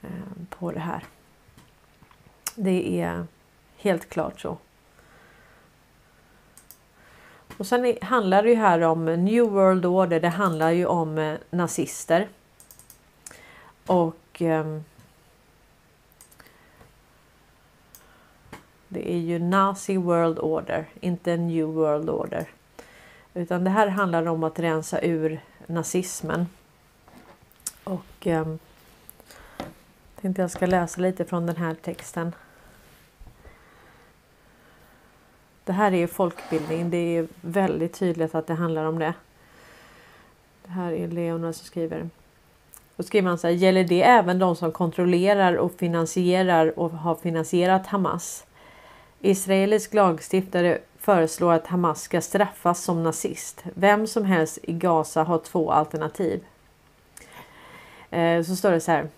[0.00, 0.08] eh,
[0.48, 1.04] på det här.
[2.54, 3.26] Det är
[3.76, 4.56] helt klart så.
[7.56, 10.20] Och sen handlar det ju här om New World Order.
[10.20, 12.28] Det handlar ju om eh, nazister.
[13.86, 14.84] Och ehm,
[18.92, 22.46] Det är ju Nazi World Order, inte New World Order.
[23.34, 26.46] Utan det här handlar om att rensa ur nazismen.
[27.84, 28.54] Och eh,
[30.20, 32.34] tänkte jag ska läsa lite från den här texten.
[35.64, 36.90] Det här är ju folkbildning.
[36.90, 39.14] Det är väldigt tydligt att det handlar om det.
[40.64, 42.08] Det här är Leona som skriver.
[42.96, 43.54] Då skriver han så här.
[43.54, 48.46] Gäller det även de som kontrollerar och finansierar och har finansierat Hamas?
[49.24, 53.64] Israelisk lagstiftare föreslår att Hamas ska straffas som nazist.
[53.74, 56.44] Vem som helst i Gaza har två alternativ.
[58.10, 59.08] Eh, så står det så här.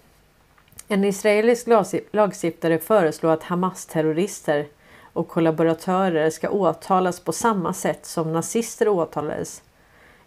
[0.88, 1.66] En israelisk
[2.12, 4.66] lagstiftare föreslår att Hamas terrorister
[5.12, 9.62] och kollaboratörer ska åtalas på samma sätt som nazister åtalades.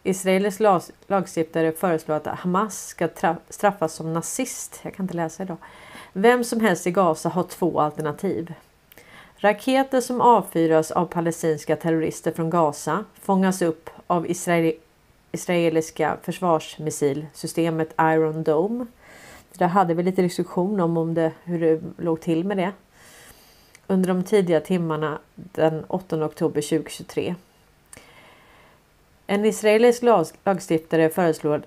[0.03, 0.59] Israelisk
[1.07, 3.09] lagstiftare föreslår att Hamas ska
[3.49, 4.79] straffas som nazist.
[4.81, 5.57] Jag kan inte läsa idag.
[6.13, 8.53] Vem som helst i Gaza har två alternativ.
[9.39, 14.77] Raketer som avfyras av palestinska terrorister från Gaza fångas upp av israeli
[15.31, 18.85] israeliska försvarsmissilsystemet Iron Dome.
[19.53, 22.71] Där hade vi lite diskussion om, om det, hur det låg till med det
[23.87, 27.35] under de tidiga timmarna den 8 oktober 2023.
[29.27, 30.03] En israelisk
[30.43, 31.63] lagstiftare föreslår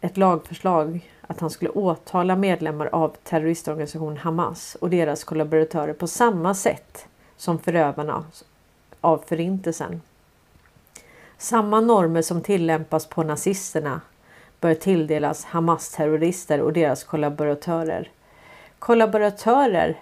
[0.00, 6.54] ett lagförslag att han skulle åtala medlemmar av terroristorganisationen Hamas och deras kollaboratörer på samma
[6.54, 8.24] sätt som förövarna
[9.00, 10.00] av förintelsen.
[11.38, 14.00] Samma normer som tillämpas på nazisterna
[14.60, 18.10] bör tilldelas Hamas-terrorister och deras kollaboratörer.
[18.78, 20.00] Kollaboratörer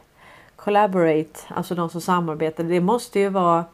[0.56, 3.64] collaborate, alltså de som samarbetar, det måste ju vara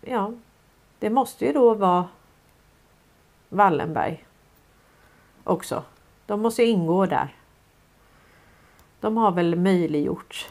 [0.00, 0.32] Ja,
[0.98, 2.08] det måste ju då vara
[3.48, 4.24] Wallenberg
[5.44, 5.82] också.
[6.26, 7.34] De måste ingå där.
[9.00, 10.48] De har väl möjliggjort.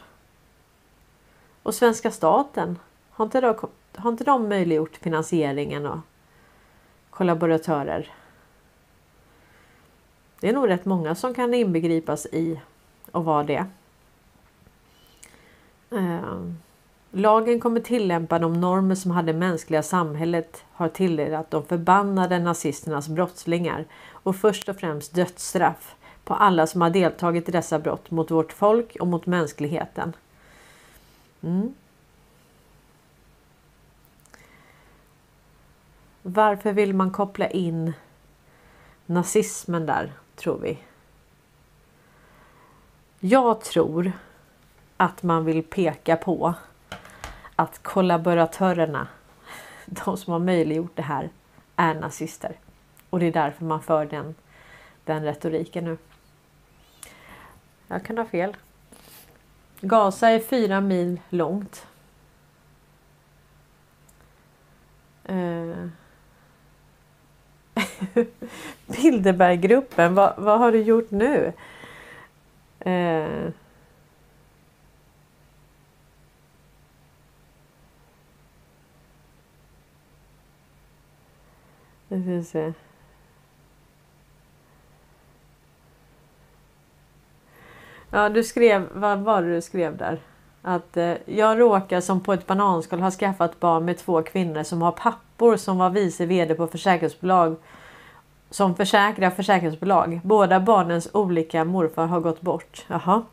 [1.64, 2.80] Och svenska staten,
[3.10, 3.56] har inte de,
[3.96, 6.00] har inte de möjliggjort finansieringen och
[7.10, 8.14] kollaboratörer?
[10.40, 12.62] Det är nog rätt många som kan inbegripas i
[13.12, 13.66] och vara det.
[15.90, 16.58] Um
[17.12, 23.86] lagen kommer tillämpa de normer som hade mänskliga samhället har tilldelat de förbannade nazisternas brottslingar
[24.12, 28.54] och först och främst dödsstraff på alla som har deltagit i dessa brott mot vårt
[28.54, 30.16] folk och mot mänskligheten.
[31.42, 31.74] Mm.
[36.22, 37.94] Varför vill man koppla in
[39.06, 40.78] nazismen där, tror vi?
[43.20, 44.12] Jag tror
[44.98, 46.54] att man vill peka på
[47.60, 49.08] att kollaboratörerna,
[49.86, 51.30] de som har möjliggjort det här,
[51.76, 52.56] är nazister.
[53.10, 54.36] Och det är därför man för den,
[55.06, 55.98] den retoriken nu.
[57.88, 58.58] Jag kan ha fel.
[59.82, 61.88] Gaza är fyra mil långt.
[65.24, 65.88] Eh.
[68.86, 71.54] Bilderberggruppen, vad, vad har du gjort nu?
[72.80, 73.50] Eh.
[82.10, 82.74] Nu ska vi se.
[88.12, 90.20] Ja, du skrev, vad var det du skrev där?
[90.62, 94.82] Att eh, jag råkar som på ett bananskal ha skaffat barn med två kvinnor som
[94.82, 97.56] har pappor som var vice vd på försäkringsbolag
[98.50, 100.20] som försäkrar försäkringsbolag.
[100.24, 102.86] Båda barnens olika morfar har gått bort.
[102.88, 103.24] Jaha.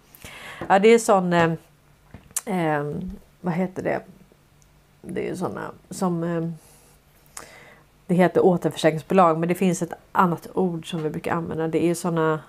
[0.69, 1.33] Ja, det är sån...
[1.33, 1.53] Eh,
[2.47, 2.85] eh,
[3.41, 4.01] vad heter det?
[5.03, 6.23] Det är såna som...
[6.23, 6.49] Eh,
[8.07, 11.69] det heter återförsäkringsbolag men det finns ett annat ord som vi brukar använda.
[11.69, 12.41] Det är sådana...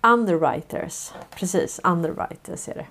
[0.00, 1.12] underwriters.
[1.30, 2.86] Precis, underwriters är det.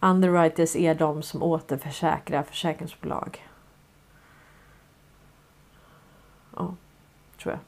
[0.00, 3.48] Underwriters är de som återförsäkrar försäkringsbolag.
[6.56, 6.74] Ja,
[7.42, 7.60] tror jag.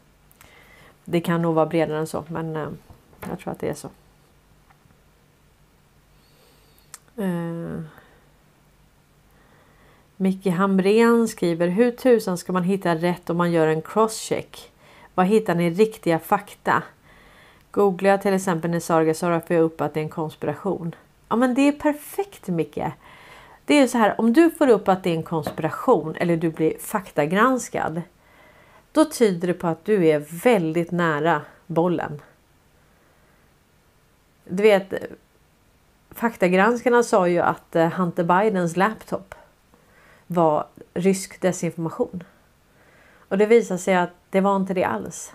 [1.04, 2.68] Det kan nog vara bredare än så men eh,
[3.28, 3.90] jag tror att det är så.
[7.22, 7.80] Eh,
[10.16, 14.72] Micke Hamrén skriver Hur tusan ska man hitta rätt om man gör en crosscheck?
[15.14, 16.82] Var hittar ni riktiga fakta?
[17.70, 20.94] Googlar jag till exempel Nesarga Sara får jag upp att det är en konspiration.
[21.28, 22.78] Ja men det är perfekt Micke.
[23.64, 26.50] Det är så här om du får upp att det är en konspiration eller du
[26.50, 28.02] blir faktagranskad.
[28.92, 32.22] Då tyder det på att du är väldigt nära bollen.
[34.44, 34.94] Du vet
[36.10, 39.34] faktagranskarna sa ju att eh, Hunter Bidens laptop
[40.26, 42.22] var rysk desinformation.
[43.28, 45.32] Och det visade sig att det var inte det alls.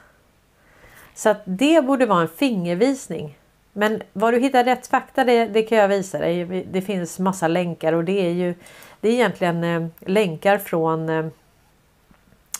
[1.15, 3.37] Så att det borde vara en fingervisning.
[3.73, 6.65] Men var du hittar rätt fakta det, det kan jag visa dig.
[6.71, 8.55] Det finns massa länkar och det är ju
[9.01, 11.25] det är egentligen eh, länkar från eh,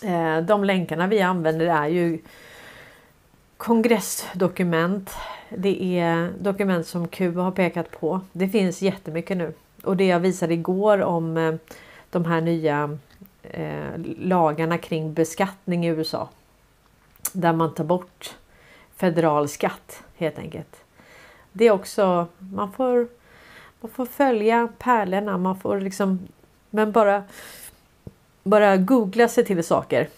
[0.02, 2.18] eh de länkarna vi använder är ju
[3.56, 5.10] kongressdokument.
[5.48, 8.20] Det är dokument som Q har pekat på.
[8.32, 9.52] Det finns jättemycket nu
[9.84, 11.54] och det jag visade igår om eh,
[12.10, 12.98] de här nya
[13.42, 16.28] eh, lagarna kring beskattning i USA.
[17.32, 18.36] Där man tar bort
[18.96, 20.84] federal skatt helt enkelt.
[21.52, 23.08] Det är också, man får,
[23.80, 26.28] man får följa pärlorna, man får liksom,
[26.70, 27.24] men bara,
[28.42, 30.08] bara googla sig till saker.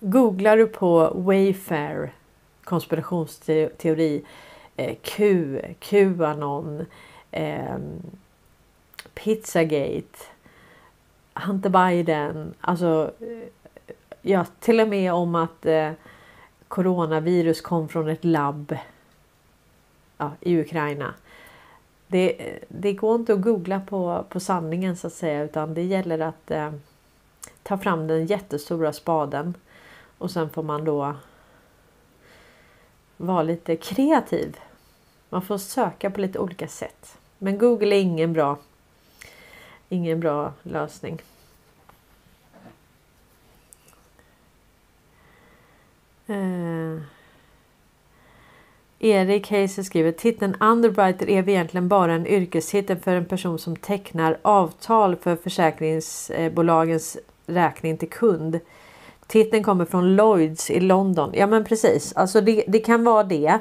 [0.00, 2.12] Googlar du på Wayfair
[2.64, 4.22] konspirationsteori,
[4.76, 6.86] eh, Q, Qanon,
[7.30, 7.76] eh,
[9.14, 10.18] Pizzagate,
[11.34, 13.12] Hunter Biden, alltså
[14.22, 15.92] ja, till och med om att eh,
[16.68, 18.76] coronavirus kom från ett labb
[20.18, 21.14] ja, i Ukraina.
[22.06, 26.18] Det, det går inte att googla på, på sanningen så att säga utan det gäller
[26.18, 26.72] att eh,
[27.62, 29.54] ta fram den jättestora spaden
[30.18, 31.14] och sen får man då
[33.16, 34.56] vara lite kreativ.
[35.28, 37.18] Man får söka på lite olika sätt.
[37.38, 38.58] Men Google är ingen bra
[39.92, 41.22] ingen bra lösning.
[46.26, 47.02] Eh.
[48.98, 54.38] Erik Heiser skriver titeln Underwriter är egentligen bara en yrkestitel för en person som tecknar
[54.42, 58.60] avtal för försäkringsbolagens räkning till kund.
[59.26, 61.30] Titeln kommer från Lloyds i London.
[61.34, 63.58] Ja men precis, alltså det, det kan vara det.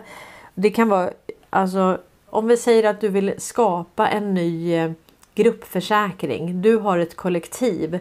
[0.54, 1.12] Det kan vara
[1.50, 4.92] alltså om vi säger att du vill skapa en ny eh,
[5.36, 6.62] gruppförsäkring.
[6.62, 8.00] Du har ett kollektiv.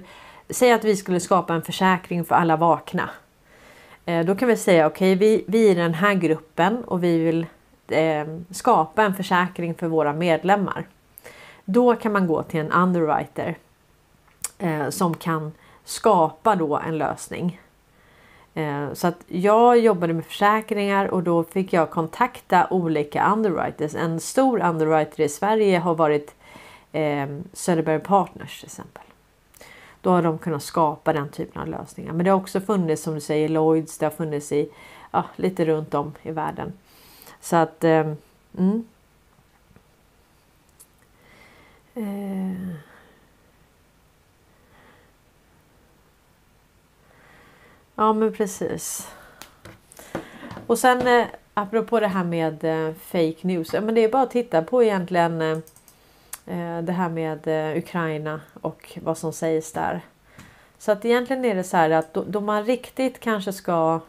[0.50, 3.10] Säg att vi skulle skapa en försäkring för alla vakna.
[4.06, 7.18] Eh, då kan vi säga okej, okay, vi, vi är den här gruppen och vi
[7.18, 7.46] vill
[7.88, 10.86] eh, skapa en försäkring för våra medlemmar.
[11.64, 13.56] Då kan man gå till en underwriter
[14.58, 15.52] eh, som kan
[15.84, 17.60] skapa då en lösning.
[18.54, 23.94] Eh, så att jag jobbade med försäkringar och då fick jag kontakta olika underwriters.
[23.94, 26.34] En stor underwriter i Sverige har varit
[26.92, 29.02] eh, Söderberg Partners till exempel.
[30.00, 32.12] Då har de kunnat skapa den typen av lösningar.
[32.12, 34.70] Men det har också funnits som du säger Lloyds, det har funnits i
[35.10, 36.72] ja, lite runt om i världen.
[37.40, 38.12] Så att eh,
[38.58, 38.84] mm.
[41.94, 42.76] eh.
[47.94, 49.08] Ja men precis.
[50.66, 53.74] Och sen eh, apropå det här med eh, fake news.
[53.74, 55.58] Ja, men det är bara att titta på egentligen eh,
[56.50, 60.00] Eh, det här med eh, Ukraina och vad som sägs där.
[60.78, 64.00] Så att egentligen är det så här att då, då man riktigt kanske ska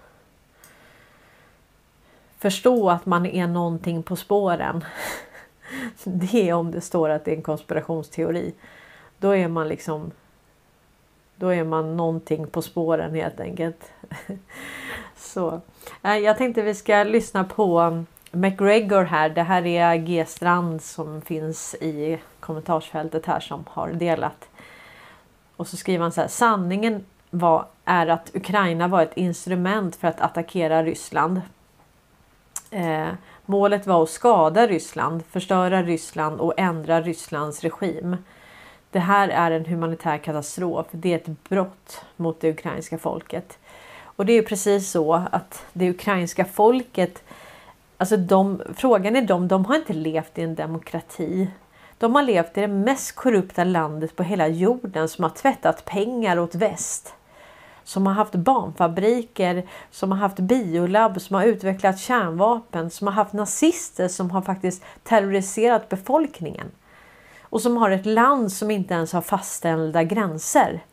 [2.38, 4.84] förstå att man är någonting på spåren.
[6.04, 8.54] Det är om det står att det är en konspirationsteori.
[9.18, 10.12] Då är man liksom
[11.36, 13.92] då är man någonting på spåren helt enkelt.
[15.16, 15.62] Så
[16.04, 19.30] eh, Jag tänkte vi ska lyssna på McGregor här.
[19.30, 24.50] Det här är G Strand som finns i kommentarsfältet här som har delat.
[25.56, 26.28] Och så skriver han så här.
[26.28, 31.42] Sanningen var, är att Ukraina var ett instrument för att attackera Ryssland.
[32.72, 33.08] Eh,
[33.46, 38.18] målet var att skada Ryssland, förstöra Ryssland och ändra Rysslands regim.
[38.92, 40.88] Det här är en humanitär katastrof.
[40.92, 43.58] Det är ett brott mot det ukrainska folket.
[44.04, 47.24] Och det är precis så att det ukrainska folket,
[48.02, 51.48] alltså de, frågan är de, de har inte levt i en demokrati.
[51.98, 56.40] De har levt i det mest korrupta landet på hela jorden som har tvättat pengar
[56.40, 57.14] åt väst.
[57.84, 63.34] Som har haft barnfabriker, som har haft biolabb, som har utvecklat kärnvapen, som har haft
[63.34, 66.72] nazister som har faktiskt terroriserat befolkningen
[67.42, 70.84] och som har ett land som inte ens har fastställda gränser.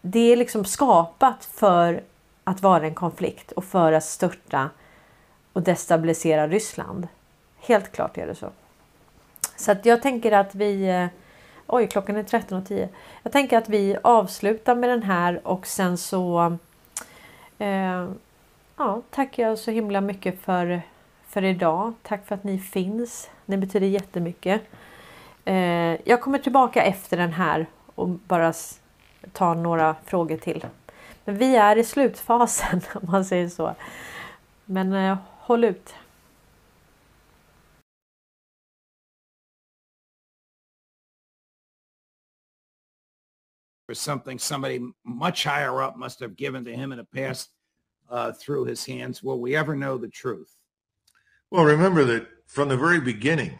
[0.00, 2.02] Det är liksom skapat för
[2.48, 4.70] att vara en konflikt och för att störta
[5.52, 7.08] och destabilisera Ryssland.
[7.60, 8.50] Helt klart är det så.
[9.56, 10.88] Så att jag tänker att vi...
[10.88, 11.06] Eh,
[11.66, 12.88] oj, klockan är 13.10.
[13.22, 16.56] Jag tänker att vi avslutar med den här och sen så...
[17.58, 18.08] Eh,
[18.76, 20.82] ja, tackar jag så himla mycket för,
[21.26, 21.92] för idag.
[22.02, 23.30] Tack för att ni finns.
[23.46, 24.62] Det betyder jättemycket.
[25.44, 28.52] Eh, jag kommer tillbaka efter den här och bara
[29.32, 30.66] ta några frågor till.
[31.28, 33.74] Men vi är i slutfasen om man säger så.
[34.64, 35.94] Men eh, håll ut.
[43.88, 47.50] was something somebody much higher up must have given to him in the past
[48.10, 49.22] uh, through his hands.
[49.22, 50.56] Will we ever know the truth?
[51.50, 53.58] Well, remember that from the very beginning,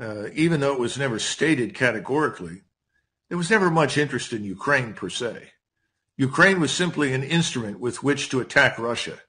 [0.00, 2.62] uh, even though it was never stated categorically,
[3.28, 5.52] there was never much interest in Ukraine per se.
[6.18, 9.20] Ukraine was simply an instrument with which to attack Russia.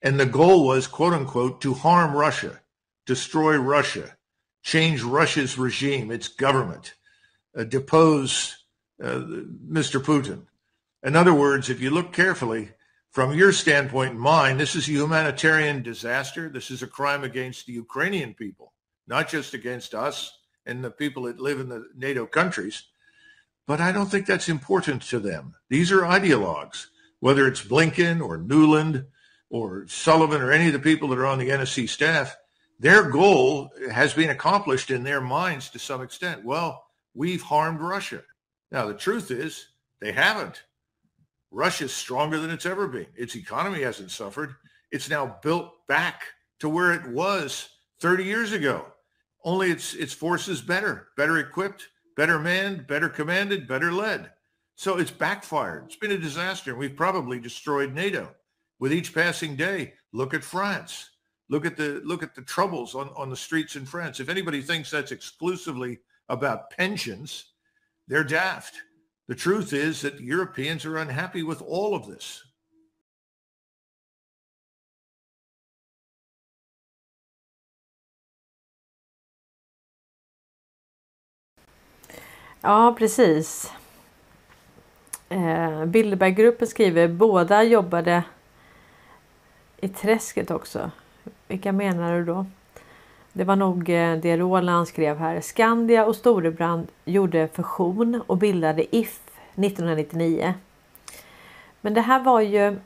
[0.00, 2.60] And the goal was, quote unquote, to harm Russia,
[3.06, 4.16] destroy Russia,
[4.62, 6.94] change Russia's regime, its government,
[7.56, 8.64] uh, depose
[9.02, 9.18] uh,
[9.68, 10.00] Mr.
[10.00, 10.46] Putin.
[11.02, 12.70] In other words, if you look carefully,
[13.10, 16.48] from your standpoint and mine, this is a humanitarian disaster.
[16.48, 18.72] This is a crime against the Ukrainian people,
[19.06, 20.32] not just against us
[20.64, 22.84] and the people that live in the NATO countries.
[23.66, 25.54] But I don't think that's important to them.
[25.68, 26.86] These are ideologues,
[27.20, 29.06] whether it's Blinken or Newland
[29.50, 32.36] or Sullivan or any of the people that are on the NSC staff.
[32.80, 36.44] Their goal has been accomplished in their minds to some extent.
[36.44, 36.84] Well,
[37.14, 38.22] we've harmed Russia.
[38.72, 39.66] Now, the truth is
[40.00, 40.64] they haven't.
[41.52, 43.06] Russia's stronger than it's ever been.
[43.14, 44.54] Its economy hasn't suffered.
[44.90, 46.22] It's now built back
[46.60, 47.68] to where it was
[48.00, 48.86] 30 years ago.
[49.44, 54.30] Only its its forces better, better equipped, better manned, better commanded, better led.
[54.74, 55.84] So it's backfired.
[55.86, 56.70] It's been a disaster.
[56.70, 58.34] And we've probably destroyed NATO.
[58.78, 61.10] With each passing day, look at France.
[61.48, 64.20] Look at the look at the troubles on, on the streets in France.
[64.20, 65.98] If anybody thinks that's exclusively
[66.28, 67.52] about pensions,
[68.08, 68.74] they're daft.
[69.28, 72.42] The truth is that Europeans are unhappy with all of this.
[82.64, 83.72] Ja, precis.
[85.28, 88.24] Eh, Bilderberggruppen skriver båda jobbade
[89.80, 90.90] i träsket också.
[91.48, 92.46] Vilka menar du då?
[93.32, 95.40] Det var nog eh, det Roland skrev här.
[95.40, 99.20] Skandia och Storebrand gjorde fusion och bildade If
[99.54, 100.54] 1999.
[101.80, 102.76] Men det här var ju...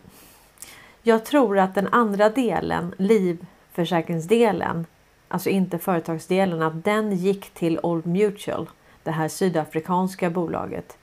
[1.02, 4.86] Jag tror att den andra delen, livförsäkringsdelen,
[5.28, 8.68] alltså inte företagsdelen, att den gick till Old Mutual,
[9.06, 10.98] det här sydafrikanska bolaget.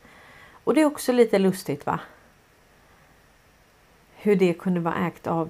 [0.64, 2.00] Och det är också lite lustigt va?
[4.16, 5.50] Hur det kunde vara ägt av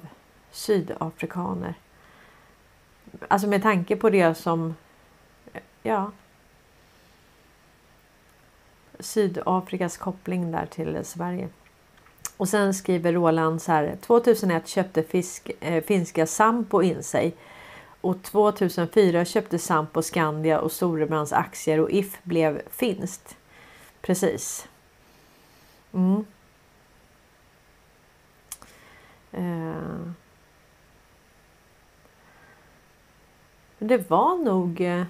[0.52, 1.74] sydafrikaner.
[3.28, 4.76] Alltså med tanke på det som,
[5.84, 6.12] ja.
[9.00, 11.50] Sydafrikas koppling där till Sverige.
[12.38, 13.98] Och sen skriver Roland så här.
[14.02, 17.36] 2001 köpte fisk, eh, finska Sampo in sig.
[18.04, 23.38] Och 2004 köpte Sampo Skandia och Storebrands aktier och If blev finskt.
[24.02, 24.68] Precis.
[25.94, 26.26] Mm.
[29.32, 30.12] Eh.
[33.80, 34.82] Det var nog...
[34.82, 35.04] Eh,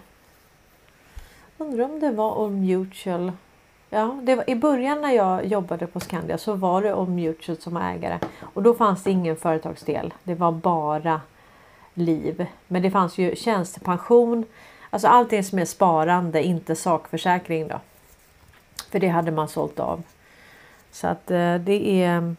[1.57, 3.31] undrar om det var om Mutual.
[3.89, 7.57] Ja, det var, i början när jag jobbade på Skandia så var det om Mutual
[7.57, 8.19] som ägare.
[8.53, 10.13] Och då fanns det ingen företagsdel.
[10.23, 11.21] Det var bara
[11.93, 12.45] liv.
[12.67, 14.45] Men det fanns ju tjänstepension.
[14.89, 17.79] Alltså allting som är sparande, inte sakförsäkring då.
[18.91, 20.03] För det hade man sålt av.
[20.91, 22.35] Så att eh, det är...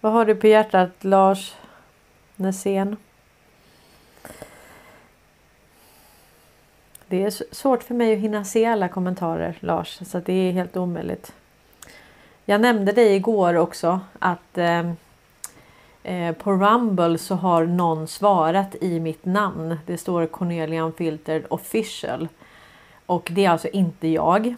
[0.00, 1.54] Vad har du på hjärtat Lars
[2.36, 2.96] Nässén?
[7.06, 10.76] Det är svårt för mig att hinna se alla kommentarer Lars, så det är helt
[10.76, 11.32] omöjligt.
[12.44, 14.92] Jag nämnde dig igår också att eh,
[16.06, 19.78] Eh, på Rumble så har någon svarat i mitt namn.
[19.86, 22.28] Det står Cornelia Unfiltered official.
[23.06, 24.54] Och det är alltså inte jag.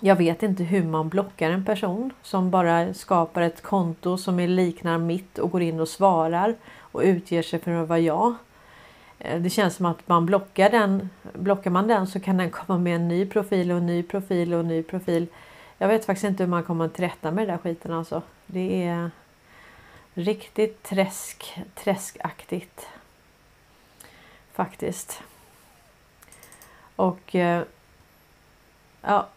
[0.00, 4.98] Jag vet inte hur man blockar en person som bara skapar ett konto som liknar
[4.98, 8.34] mitt och går in och svarar och utger sig för att vara jag.
[9.18, 11.10] Eh, det känns som att man blockar den.
[11.32, 14.54] Blockar man den så kan den komma med en ny profil och en ny profil
[14.54, 15.26] och en ny profil.
[15.78, 18.22] Jag vet faktiskt inte hur man kommer till rätta med den där skiten alltså.
[18.46, 19.10] Det är
[20.14, 22.88] riktigt träsk, träskaktigt.
[24.52, 25.22] Faktiskt.
[26.96, 27.62] Och eh,
[29.02, 29.28] ja,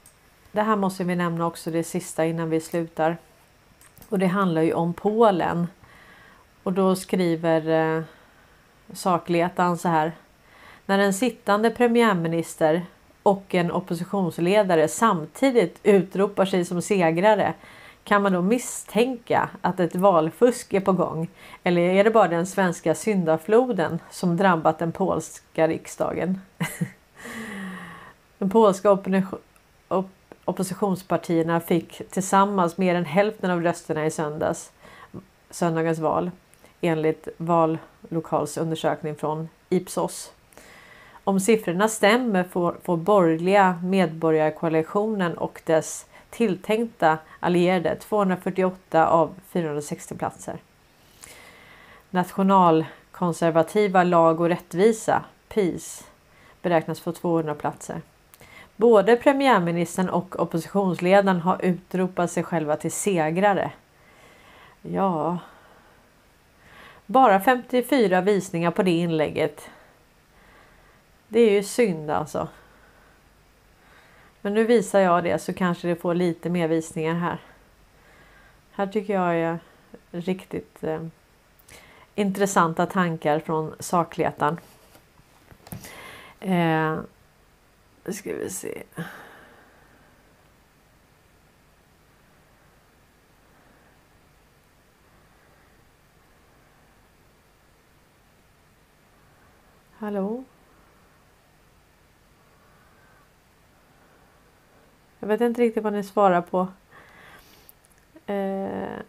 [0.52, 3.18] det här måste vi nämna också det sista innan vi slutar.
[4.10, 5.68] Och det handlar ju om Polen.
[6.64, 8.04] Och då skriver eh,
[8.94, 10.12] sakletan så här.
[10.86, 12.86] När en sittande premiärminister
[13.24, 17.54] och en oppositionsledare samtidigt utropar sig som segrare
[18.06, 21.28] kan man då misstänka att ett valfusk är på gång?
[21.64, 26.42] Eller är det bara den svenska syndafloden som drabbat den polska riksdagen?
[28.38, 29.08] de polska op
[30.46, 34.72] oppositionspartierna fick tillsammans mer än hälften av rösterna i söndags,
[35.50, 36.32] söndagens val
[36.82, 40.32] enligt vallokalsundersökning från Ipsos.
[41.24, 46.06] Om siffrorna stämmer får, får borgerliga medborgarkoalitionen och dess
[46.36, 50.58] tilltänkta allierade 248 av 460 platser.
[52.10, 56.08] Nationalkonservativa Lag och rättvisa, PIS,
[56.62, 58.02] beräknas få 200 platser.
[58.76, 63.72] Både premiärministern och oppositionsledaren har utropat sig själva till segrare.
[64.82, 65.38] Ja,
[67.06, 69.70] bara 54 visningar på det inlägget.
[71.28, 72.48] Det är ju synd alltså.
[74.46, 77.42] Men nu visar jag det så kanske det får lite mer visningar här.
[78.72, 79.60] Här tycker jag är
[80.12, 81.06] riktigt eh,
[82.16, 84.60] intressanta tankar från sakletaren.
[86.40, 87.00] Eh,
[88.12, 88.84] ska vi se.
[99.98, 100.44] Hallå?
[105.26, 106.68] Jag vet inte riktigt vad ni svarar på.
[108.26, 109.00] Eh...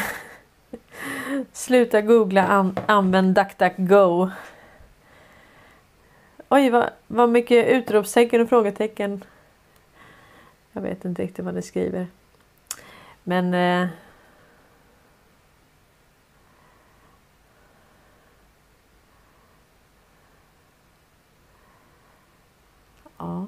[1.51, 4.29] Sluta googla, an använd DuckDuckGo.
[6.49, 9.23] Oj, vad, vad mycket utropstecken och frågetecken.
[10.71, 12.07] Jag vet inte riktigt vad ni skriver.
[13.23, 13.87] Men eh...
[23.17, 23.47] Ja.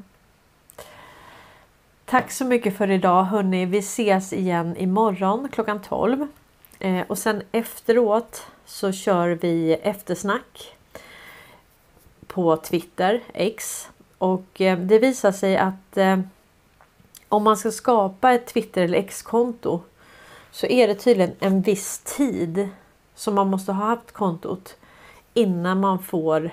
[2.14, 3.66] Tack så mycket för idag hörni.
[3.66, 6.28] Vi ses igen imorgon klockan 12.
[6.80, 10.76] Eh, och sen efteråt så kör vi eftersnack
[12.28, 13.90] på Twitter, X.
[14.18, 16.20] Och eh, det visar sig att eh,
[17.30, 19.82] om man ska skapa ett Twitter eller X-konto
[20.52, 22.70] så är det tydligen en viss tid
[23.16, 24.76] som man måste ha haft kontot
[25.34, 26.52] innan man får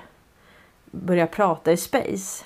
[0.90, 2.44] börja prata i Space.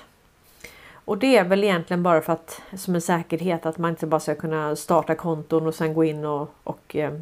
[1.05, 4.19] Och det är väl egentligen bara för att som en säkerhet att man inte bara
[4.19, 7.13] ska kunna starta konton och sen gå in och, och eh,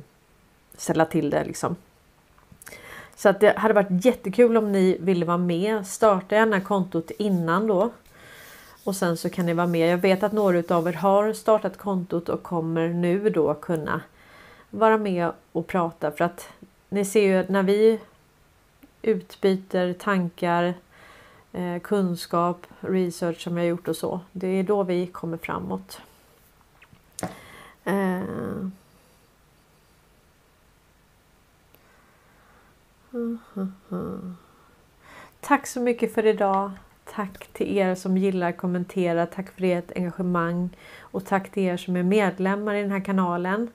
[0.78, 1.76] ställa till det liksom.
[3.16, 5.88] Så att det hade varit jättekul om ni ville vara med.
[5.88, 7.92] Starta gärna kontot innan då.
[8.84, 9.92] Och sen så kan ni vara med.
[9.92, 14.02] Jag vet att några av er har startat kontot och kommer nu då kunna
[14.70, 16.48] vara med och prata för att
[16.90, 18.00] ni ser ju när vi
[19.02, 20.74] utbyter tankar,
[21.54, 24.20] eh, kunskap, research som jag gjort och så.
[24.32, 26.02] Det är då vi kommer framåt.
[27.84, 28.22] Eh.
[35.40, 36.72] Tack så mycket för idag.
[37.06, 39.26] Tack till er som gillar, kommenterar.
[39.26, 40.70] Tack för ert engagemang.
[41.00, 43.72] Och tack till er som är medlemmar i den här kanalen.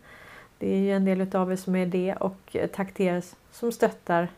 [0.58, 2.14] Det är ju en del av er som är det.
[2.14, 4.28] Och eh, tack till er som stöttar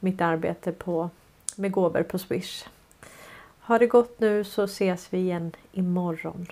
[0.00, 1.10] mitt arbete på,
[1.56, 2.66] med gåvor på Swish.
[3.60, 6.46] Ha det gott nu så ses vi igen imorgon.